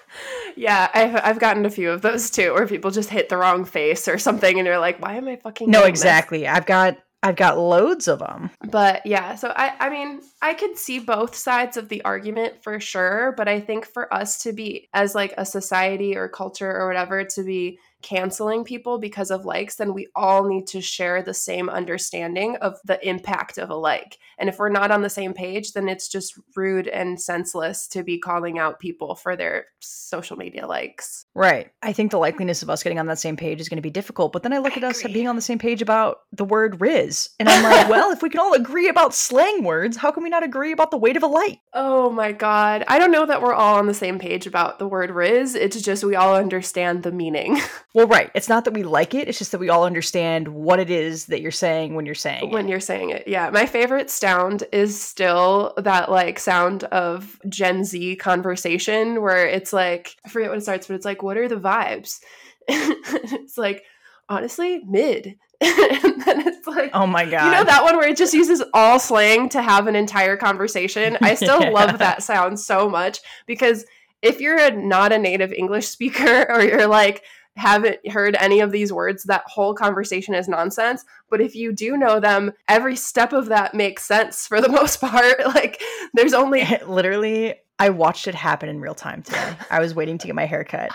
yeah, 0.56 0.90
I've, 0.92 1.16
I've 1.22 1.38
gotten 1.38 1.66
a 1.66 1.70
few 1.70 1.90
of 1.90 2.02
those 2.02 2.30
too, 2.30 2.52
where 2.54 2.66
people 2.66 2.90
just 2.90 3.10
hit 3.10 3.28
the 3.28 3.36
wrong 3.36 3.64
face 3.64 4.08
or 4.08 4.18
something, 4.18 4.58
and 4.58 4.66
you're 4.66 4.78
like, 4.78 5.00
"Why 5.00 5.14
am 5.14 5.28
I 5.28 5.36
fucking?" 5.36 5.70
No, 5.70 5.80
doing 5.80 5.92
this?" 5.92 6.00
exactly. 6.00 6.46
I've 6.46 6.66
got 6.66 6.98
I've 7.22 7.36
got 7.36 7.58
loads 7.58 8.08
of 8.08 8.20
them. 8.20 8.50
But 8.70 9.04
yeah, 9.04 9.34
so 9.34 9.52
I 9.54 9.74
I 9.78 9.90
mean, 9.90 10.20
I 10.40 10.54
could 10.54 10.78
see 10.78 10.98
both 10.98 11.34
sides 11.34 11.76
of 11.76 11.88
the 11.88 12.02
argument 12.04 12.62
for 12.62 12.80
sure, 12.80 13.34
but 13.36 13.48
I 13.48 13.60
think 13.60 13.86
for 13.86 14.12
us 14.12 14.42
to 14.44 14.52
be 14.52 14.88
as 14.94 15.14
like 15.14 15.34
a 15.36 15.44
society 15.44 16.16
or 16.16 16.28
culture 16.28 16.70
or 16.70 16.86
whatever 16.86 17.24
to 17.24 17.42
be 17.42 17.78
canceling 18.02 18.64
people 18.64 18.98
because 18.98 19.30
of 19.30 19.44
likes, 19.44 19.76
then 19.76 19.94
we 19.94 20.08
all 20.14 20.48
need 20.48 20.66
to 20.68 20.80
share 20.80 21.22
the 21.22 21.34
same 21.34 21.68
understanding 21.68 22.56
of 22.56 22.78
the 22.84 23.06
impact 23.06 23.58
of 23.58 23.70
a 23.70 23.74
like. 23.74 24.18
And 24.38 24.48
if 24.48 24.58
we're 24.58 24.70
not 24.70 24.90
on 24.90 25.02
the 25.02 25.10
same 25.10 25.34
page, 25.34 25.72
then 25.72 25.88
it's 25.88 26.08
just 26.08 26.34
rude 26.56 26.88
and 26.88 27.20
senseless 27.20 27.86
to 27.88 28.02
be 28.02 28.18
calling 28.18 28.58
out 28.58 28.80
people 28.80 29.14
for 29.14 29.36
their 29.36 29.66
social 29.80 30.36
media 30.36 30.66
likes. 30.66 31.26
Right. 31.34 31.70
I 31.82 31.92
think 31.92 32.10
the 32.10 32.18
likeliness 32.18 32.62
of 32.62 32.70
us 32.70 32.82
getting 32.82 32.98
on 32.98 33.06
that 33.06 33.18
same 33.18 33.36
page 33.36 33.60
is 33.60 33.68
going 33.68 33.76
to 33.76 33.82
be 33.82 33.90
difficult. 33.90 34.32
But 34.32 34.42
then 34.42 34.52
I 34.52 34.58
look 34.58 34.72
I 34.72 34.76
at 34.76 34.84
us 34.84 35.02
being 35.02 35.28
on 35.28 35.36
the 35.36 35.42
same 35.42 35.58
page 35.58 35.82
about 35.82 36.20
the 36.32 36.44
word 36.44 36.78
Rizz. 36.78 37.28
And 37.38 37.48
I'm 37.48 37.62
like, 37.62 37.88
well, 37.90 38.10
if 38.12 38.22
we 38.22 38.30
can 38.30 38.40
all 38.40 38.54
agree 38.54 38.88
about 38.88 39.14
slang 39.14 39.62
words, 39.62 39.96
how 39.96 40.10
can 40.10 40.22
we 40.22 40.30
not 40.30 40.42
agree 40.42 40.72
about 40.72 40.90
the 40.90 40.98
weight 40.98 41.16
of 41.16 41.22
a 41.22 41.26
like? 41.26 41.60
Oh 41.74 42.10
my 42.10 42.32
god. 42.32 42.84
I 42.88 42.98
don't 42.98 43.12
know 43.12 43.26
that 43.26 43.42
we're 43.42 43.54
all 43.54 43.76
on 43.76 43.86
the 43.86 43.94
same 43.94 44.18
page 44.18 44.46
about 44.46 44.78
the 44.78 44.88
word 44.88 45.10
Rizz. 45.10 45.54
It's 45.54 45.80
just 45.80 46.04
we 46.04 46.16
all 46.16 46.34
understand 46.34 47.02
the 47.02 47.12
meaning. 47.12 47.60
Well, 47.92 48.07
right. 48.07 48.31
It's 48.35 48.48
not 48.48 48.64
that 48.66 48.74
we 48.74 48.85
like 48.85 49.14
it, 49.14 49.26
it's 49.26 49.38
just 49.38 49.50
that 49.50 49.59
we 49.59 49.68
all 49.68 49.85
understand 49.85 50.46
what 50.48 50.79
it 50.79 50.90
is 50.90 51.26
that 51.26 51.40
you're 51.40 51.50
saying 51.50 51.94
when 51.94 52.07
you're 52.07 52.14
saying 52.14 52.50
when 52.50 52.66
it. 52.66 52.70
you're 52.70 52.79
saying 52.81 53.11
it. 53.11 53.26
Yeah. 53.26 53.50
My 53.50 53.66
favorite 53.66 54.11
sound 54.11 54.62
is 54.72 55.00
still 55.00 55.74
that 55.76 56.11
like 56.11 56.38
sound 56.38 56.85
of 56.85 57.38
Gen 57.48 57.83
Z 57.85 58.16
conversation 58.16 59.20
where 59.22 59.46
it's 59.46 59.72
like, 59.72 60.14
I 60.24 60.29
forget 60.29 60.50
what 60.50 60.59
it 60.59 60.62
starts, 60.62 60.87
but 60.87 60.94
it's 60.94 61.05
like, 61.05 61.22
what 61.22 61.37
are 61.37 61.48
the 61.48 61.57
vibes? 61.57 62.20
it's 62.68 63.59
like, 63.59 63.83
honestly, 64.29 64.83
mid. 64.87 65.37
and 65.61 66.22
then 66.22 66.46
it's 66.46 66.66
like, 66.66 66.90
Oh 66.94 67.07
my 67.07 67.24
god. 67.24 67.44
you 67.44 67.50
know 67.50 67.64
that 67.64 67.83
one 67.83 67.96
where 67.96 68.09
it 68.09 68.16
just 68.16 68.33
uses 68.33 68.62
all 68.72 68.98
slang 68.98 69.48
to 69.50 69.61
have 69.61 69.88
an 69.88 69.96
entire 69.96 70.37
conversation? 70.37 71.18
I 71.22 71.35
still 71.35 71.61
Yeah. 71.61 71.70
love 71.70 71.98
that 71.98 72.22
sound 72.22 72.59
so 72.61 72.88
much 72.88 73.18
because 73.46 73.85
if 74.22 74.40
you're 74.40 74.59
a, 74.59 74.70
not 74.70 75.12
a 75.12 75.18
native 75.18 75.53
English 75.53 75.88
speaker 75.88 76.46
or 76.48 76.62
you're 76.62 76.87
like, 76.87 77.24
haven't 77.56 78.06
heard 78.08 78.36
any 78.40 78.60
of 78.60 78.72
these 78.72 78.92
words, 78.92 79.24
that 79.24 79.44
whole 79.46 79.74
conversation 79.74 80.34
is 80.34 80.48
nonsense. 80.48 81.04
But 81.28 81.40
if 81.40 81.54
you 81.54 81.72
do 81.72 81.96
know 81.96 82.20
them, 82.20 82.52
every 82.68 82.96
step 82.96 83.32
of 83.32 83.46
that 83.46 83.74
makes 83.74 84.04
sense 84.04 84.46
for 84.46 84.60
the 84.60 84.68
most 84.80 85.00
part. 85.00 85.40
Like, 85.50 85.82
there's 86.14 86.32
only. 86.32 86.64
Literally, 86.86 87.54
I 87.78 87.90
watched 87.90 88.28
it 88.28 88.34
happen 88.34 88.68
in 88.68 88.80
real 88.80 88.94
time 88.94 89.22
today. 89.22 89.54
I 89.68 89.80
was 89.80 89.94
waiting 89.94 90.16
to 90.18 90.26
get 90.26 90.36
my 90.36 90.46
hair 90.46 90.64
cut. 90.64 90.90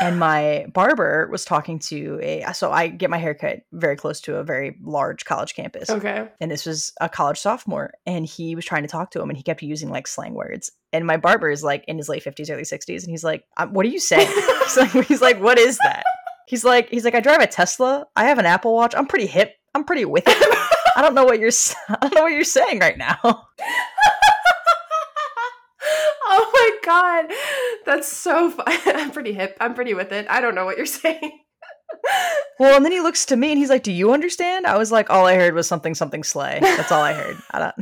And 0.00 0.18
my 0.18 0.66
barber 0.72 1.28
was 1.30 1.44
talking 1.44 1.78
to 1.80 2.18
a 2.22 2.44
so 2.54 2.72
I 2.72 2.88
get 2.88 3.08
my 3.08 3.18
haircut 3.18 3.60
very 3.72 3.96
close 3.96 4.20
to 4.22 4.36
a 4.36 4.44
very 4.44 4.76
large 4.82 5.24
college 5.24 5.54
campus. 5.54 5.88
Okay. 5.88 6.28
and 6.40 6.50
this 6.50 6.66
was 6.66 6.92
a 7.00 7.08
college 7.08 7.38
sophomore 7.38 7.92
and 8.04 8.26
he 8.26 8.54
was 8.56 8.64
trying 8.64 8.82
to 8.82 8.88
talk 8.88 9.12
to 9.12 9.22
him 9.22 9.30
and 9.30 9.36
he 9.36 9.42
kept 9.42 9.62
using 9.62 9.88
like 9.90 10.06
slang 10.08 10.34
words. 10.34 10.72
And 10.92 11.06
my 11.06 11.16
barber 11.16 11.50
is 11.50 11.62
like 11.62 11.84
in 11.86 11.98
his 11.98 12.08
late 12.08 12.24
50s 12.24 12.50
early 12.50 12.62
60s 12.62 13.02
and 13.02 13.10
he's 13.10 13.24
like 13.24 13.44
"Um, 13.56 13.72
what 13.72 13.86
are 13.86 13.90
you 13.90 14.00
saying? 14.00 14.28
He's 14.66 14.76
like 14.76 15.06
he's 15.06 15.22
like 15.22 15.40
what 15.40 15.58
is 15.58 15.78
that? 15.84 16.02
He's 16.48 16.64
like 16.64 16.88
he's 16.90 17.04
like 17.04 17.14
i 17.14 17.20
drive 17.20 17.40
a 17.40 17.46
tesla. 17.46 18.06
I 18.16 18.24
have 18.24 18.38
an 18.38 18.46
apple 18.46 18.74
watch. 18.74 18.94
I'm 18.96 19.06
pretty 19.06 19.26
hip. 19.26 19.54
I'm 19.74 19.84
pretty 19.84 20.04
with 20.04 20.24
it. 20.26 20.34
I 20.96 21.02
don't 21.02 21.14
know 21.14 21.24
what 21.24 21.38
you're 21.38 21.50
i 21.88 21.96
don't 22.00 22.14
know 22.14 22.22
what 22.22 22.32
you're 22.32 22.42
saying 22.44 22.80
right 22.80 22.98
now. 22.98 23.18
Oh 26.28 26.50
my 26.52 26.70
god, 26.84 27.26
that's 27.86 28.08
so 28.08 28.50
fun. 28.50 28.64
I'm 28.86 29.10
pretty 29.10 29.32
hip. 29.32 29.56
I'm 29.60 29.74
pretty 29.74 29.94
with 29.94 30.12
it. 30.12 30.26
I 30.28 30.40
don't 30.40 30.54
know 30.54 30.64
what 30.66 30.76
you're 30.76 30.86
saying. 30.86 31.40
well 32.58 32.76
and 32.76 32.84
then 32.84 32.92
he 32.92 33.00
looks 33.00 33.24
to 33.26 33.36
me 33.36 33.50
and 33.50 33.58
he's 33.58 33.70
like 33.70 33.82
do 33.82 33.92
you 33.92 34.12
understand 34.12 34.66
i 34.66 34.76
was 34.76 34.90
like 34.92 35.08
all 35.08 35.24
i 35.24 35.34
heard 35.34 35.54
was 35.54 35.66
something 35.68 35.94
something 35.94 36.22
slay 36.24 36.58
that's 36.60 36.90
all 36.92 37.02
i 37.02 37.12
heard 37.12 37.36
i 37.52 37.58
don't 37.58 37.74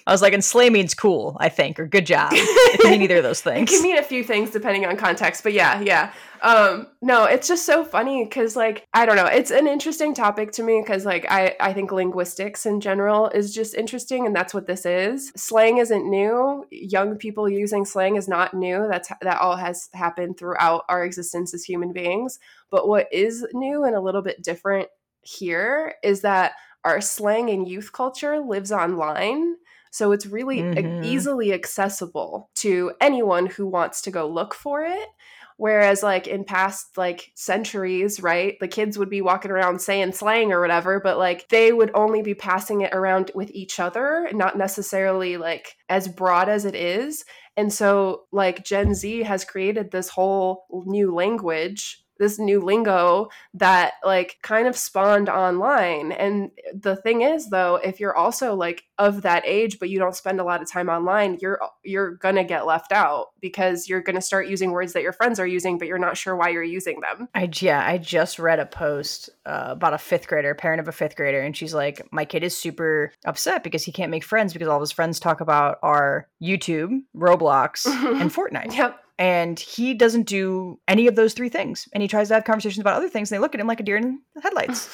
i 0.06 0.12
was 0.12 0.22
like 0.22 0.32
and 0.32 0.44
slay 0.44 0.70
means 0.70 0.94
cool 0.94 1.36
i 1.40 1.48
think 1.48 1.78
or 1.78 1.86
good 1.86 2.06
job 2.06 2.30
it 2.32 2.80
can 2.80 2.92
mean 2.92 3.02
either 3.02 3.16
of 3.18 3.22
those 3.24 3.40
things. 3.40 3.70
It 3.70 3.74
can 3.74 3.82
mean 3.82 3.98
a 3.98 4.02
few 4.02 4.22
things 4.24 4.50
depending 4.50 4.86
on 4.86 4.96
context, 4.96 5.42
but 5.42 5.52
yeah, 5.52 5.80
yeah. 5.80 6.12
Um, 6.42 6.86
no, 7.02 7.24
it's 7.24 7.48
just 7.48 7.66
so 7.66 7.84
funny 7.84 8.24
because, 8.24 8.56
like, 8.56 8.86
I 8.94 9.06
don't 9.06 9.16
know, 9.16 9.26
it's 9.26 9.50
an 9.50 9.66
interesting 9.66 10.14
topic 10.14 10.52
to 10.52 10.62
me 10.62 10.80
because, 10.80 11.04
like, 11.04 11.26
I 11.30 11.56
I 11.60 11.72
think 11.72 11.92
linguistics 11.92 12.66
in 12.66 12.80
general 12.80 13.28
is 13.28 13.54
just 13.54 13.74
interesting, 13.74 14.26
and 14.26 14.34
that's 14.34 14.54
what 14.54 14.66
this 14.66 14.86
is. 14.86 15.32
Slang 15.36 15.78
isn't 15.78 16.08
new. 16.08 16.64
Young 16.70 17.16
people 17.16 17.48
using 17.48 17.84
slang 17.84 18.16
is 18.16 18.28
not 18.28 18.54
new. 18.54 18.86
That's 18.90 19.08
that 19.22 19.40
all 19.40 19.56
has 19.56 19.88
happened 19.94 20.38
throughout 20.38 20.84
our 20.88 21.04
existence 21.04 21.54
as 21.54 21.64
human 21.64 21.92
beings. 21.92 22.38
But 22.70 22.88
what 22.88 23.08
is 23.12 23.46
new 23.52 23.84
and 23.84 23.96
a 23.96 24.00
little 24.00 24.22
bit 24.22 24.42
different 24.42 24.88
here 25.22 25.94
is 26.02 26.20
that 26.22 26.52
our 26.84 27.00
slang 27.00 27.50
and 27.50 27.68
youth 27.68 27.92
culture 27.92 28.38
lives 28.40 28.72
online. 28.72 29.56
So 29.90 30.12
it's 30.12 30.26
really 30.26 30.70
Mhm. 30.74 31.02
easily 31.02 31.52
accessible 31.52 32.50
to 32.56 32.92
anyone 33.00 33.46
who 33.46 33.66
wants 33.66 34.02
to 34.02 34.10
go 34.10 34.28
look 34.28 34.54
for 34.54 34.84
it. 34.84 35.08
Whereas, 35.58 36.04
like 36.04 36.28
in 36.28 36.44
past 36.44 36.96
like 36.96 37.32
centuries, 37.34 38.22
right, 38.22 38.54
the 38.60 38.68
kids 38.68 38.96
would 38.96 39.10
be 39.10 39.20
walking 39.20 39.50
around 39.50 39.80
saying 39.80 40.12
slang 40.12 40.52
or 40.52 40.60
whatever, 40.60 41.00
but 41.00 41.18
like 41.18 41.48
they 41.48 41.72
would 41.72 41.90
only 41.94 42.22
be 42.22 42.34
passing 42.34 42.82
it 42.82 42.94
around 42.94 43.32
with 43.34 43.50
each 43.50 43.80
other, 43.80 44.28
not 44.32 44.56
necessarily 44.56 45.36
like 45.36 45.74
as 45.88 46.06
broad 46.06 46.48
as 46.48 46.64
it 46.64 46.76
is. 46.76 47.24
And 47.56 47.72
so, 47.72 48.26
like 48.30 48.64
Gen 48.64 48.94
Z 48.94 49.24
has 49.24 49.44
created 49.44 49.90
this 49.90 50.08
whole 50.08 50.64
new 50.86 51.12
language 51.12 52.04
this 52.18 52.38
new 52.38 52.60
lingo 52.60 53.28
that 53.54 53.94
like 54.04 54.38
kind 54.42 54.66
of 54.66 54.76
spawned 54.76 55.28
online. 55.28 56.12
And 56.12 56.50
the 56.74 56.96
thing 56.96 57.22
is 57.22 57.50
though, 57.50 57.76
if 57.76 58.00
you're 58.00 58.16
also 58.16 58.54
like 58.54 58.84
of 58.98 59.22
that 59.22 59.44
age 59.46 59.78
but 59.78 59.88
you 59.88 59.98
don't 59.98 60.16
spend 60.16 60.40
a 60.40 60.44
lot 60.44 60.62
of 60.62 60.70
time 60.70 60.88
online, 60.88 61.38
you're 61.40 61.60
you're 61.84 62.16
going 62.16 62.34
to 62.36 62.44
get 62.44 62.66
left 62.66 62.92
out 62.92 63.28
because 63.40 63.88
you're 63.88 64.02
going 64.02 64.16
to 64.16 64.22
start 64.22 64.48
using 64.48 64.70
words 64.72 64.92
that 64.92 65.02
your 65.02 65.12
friends 65.12 65.38
are 65.38 65.46
using 65.46 65.78
but 65.78 65.88
you're 65.88 65.98
not 65.98 66.16
sure 66.16 66.36
why 66.36 66.48
you're 66.48 66.62
using 66.62 67.00
them. 67.00 67.28
I 67.34 67.48
yeah, 67.60 67.84
I 67.84 67.98
just 67.98 68.38
read 68.38 68.58
a 68.58 68.66
post 68.66 69.30
uh, 69.46 69.68
about 69.70 69.94
a 69.94 69.98
fifth 69.98 70.28
grader, 70.28 70.54
parent 70.54 70.80
of 70.80 70.88
a 70.88 70.92
fifth 70.92 71.16
grader, 71.16 71.40
and 71.40 71.56
she's 71.56 71.74
like, 71.74 72.06
"My 72.12 72.24
kid 72.24 72.42
is 72.42 72.56
super 72.56 73.12
upset 73.24 73.64
because 73.64 73.84
he 73.84 73.92
can't 73.92 74.10
make 74.10 74.24
friends 74.24 74.52
because 74.52 74.68
all 74.68 74.80
his 74.80 74.92
friends 74.92 75.20
talk 75.20 75.40
about 75.40 75.78
are 75.82 76.28
YouTube, 76.42 77.00
Roblox, 77.16 77.86
and 78.20 78.30
Fortnite." 78.32 78.74
Yep. 78.74 79.00
And 79.18 79.58
he 79.58 79.94
doesn't 79.94 80.26
do 80.28 80.78
any 80.86 81.06
of 81.06 81.16
those 81.16 81.34
three 81.34 81.48
things, 81.48 81.88
and 81.92 82.02
he 82.02 82.08
tries 82.08 82.28
to 82.28 82.34
have 82.34 82.44
conversations 82.44 82.80
about 82.80 82.94
other 82.94 83.08
things, 83.08 83.30
and 83.30 83.36
they 83.36 83.40
look 83.40 83.54
at 83.54 83.60
him 83.60 83.66
like 83.66 83.80
a 83.80 83.82
deer 83.82 83.96
in 83.96 84.20
the 84.34 84.40
headlights. 84.40 84.88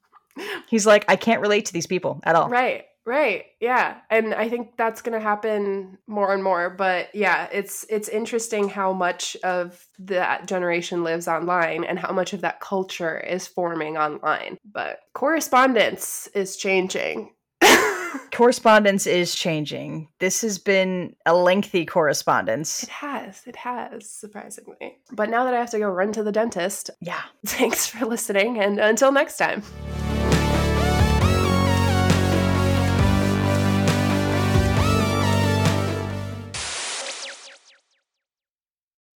He's 0.68 0.86
like, 0.86 1.04
"I 1.08 1.16
can't 1.16 1.40
relate 1.40 1.66
to 1.66 1.72
these 1.72 1.86
people 1.86 2.20
at 2.24 2.36
all." 2.36 2.48
Right. 2.48 2.84
Right. 3.06 3.46
Yeah. 3.60 3.96
And 4.10 4.34
I 4.34 4.48
think 4.48 4.76
that's 4.76 5.00
going 5.00 5.18
to 5.18 5.24
happen 5.24 5.98
more 6.06 6.34
and 6.34 6.44
more, 6.44 6.68
but 6.70 7.12
yeah, 7.14 7.48
it's 7.50 7.84
it's 7.88 8.08
interesting 8.08 8.68
how 8.68 8.92
much 8.92 9.36
of 9.42 9.84
that 10.00 10.46
generation 10.46 11.02
lives 11.02 11.26
online 11.26 11.82
and 11.84 11.98
how 11.98 12.12
much 12.12 12.34
of 12.34 12.42
that 12.42 12.60
culture 12.60 13.18
is 13.18 13.46
forming 13.46 13.96
online. 13.96 14.58
But 14.70 15.00
correspondence 15.14 16.28
is 16.34 16.56
changing. 16.56 17.30
Correspondence 18.40 19.06
is 19.06 19.34
changing. 19.34 20.08
This 20.18 20.40
has 20.40 20.56
been 20.56 21.14
a 21.26 21.34
lengthy 21.34 21.84
correspondence. 21.84 22.82
It 22.82 22.88
has. 22.88 23.42
It 23.46 23.56
has, 23.56 24.08
surprisingly. 24.08 24.96
But 25.12 25.28
now 25.28 25.44
that 25.44 25.52
I 25.52 25.58
have 25.58 25.68
to 25.72 25.78
go 25.78 25.90
run 25.90 26.10
to 26.12 26.22
the 26.22 26.32
dentist, 26.32 26.88
yeah. 27.02 27.20
Thanks 27.46 27.86
for 27.86 28.06
listening 28.06 28.58
and 28.58 28.78
until 28.78 29.12
next 29.12 29.36
time. 29.36 29.62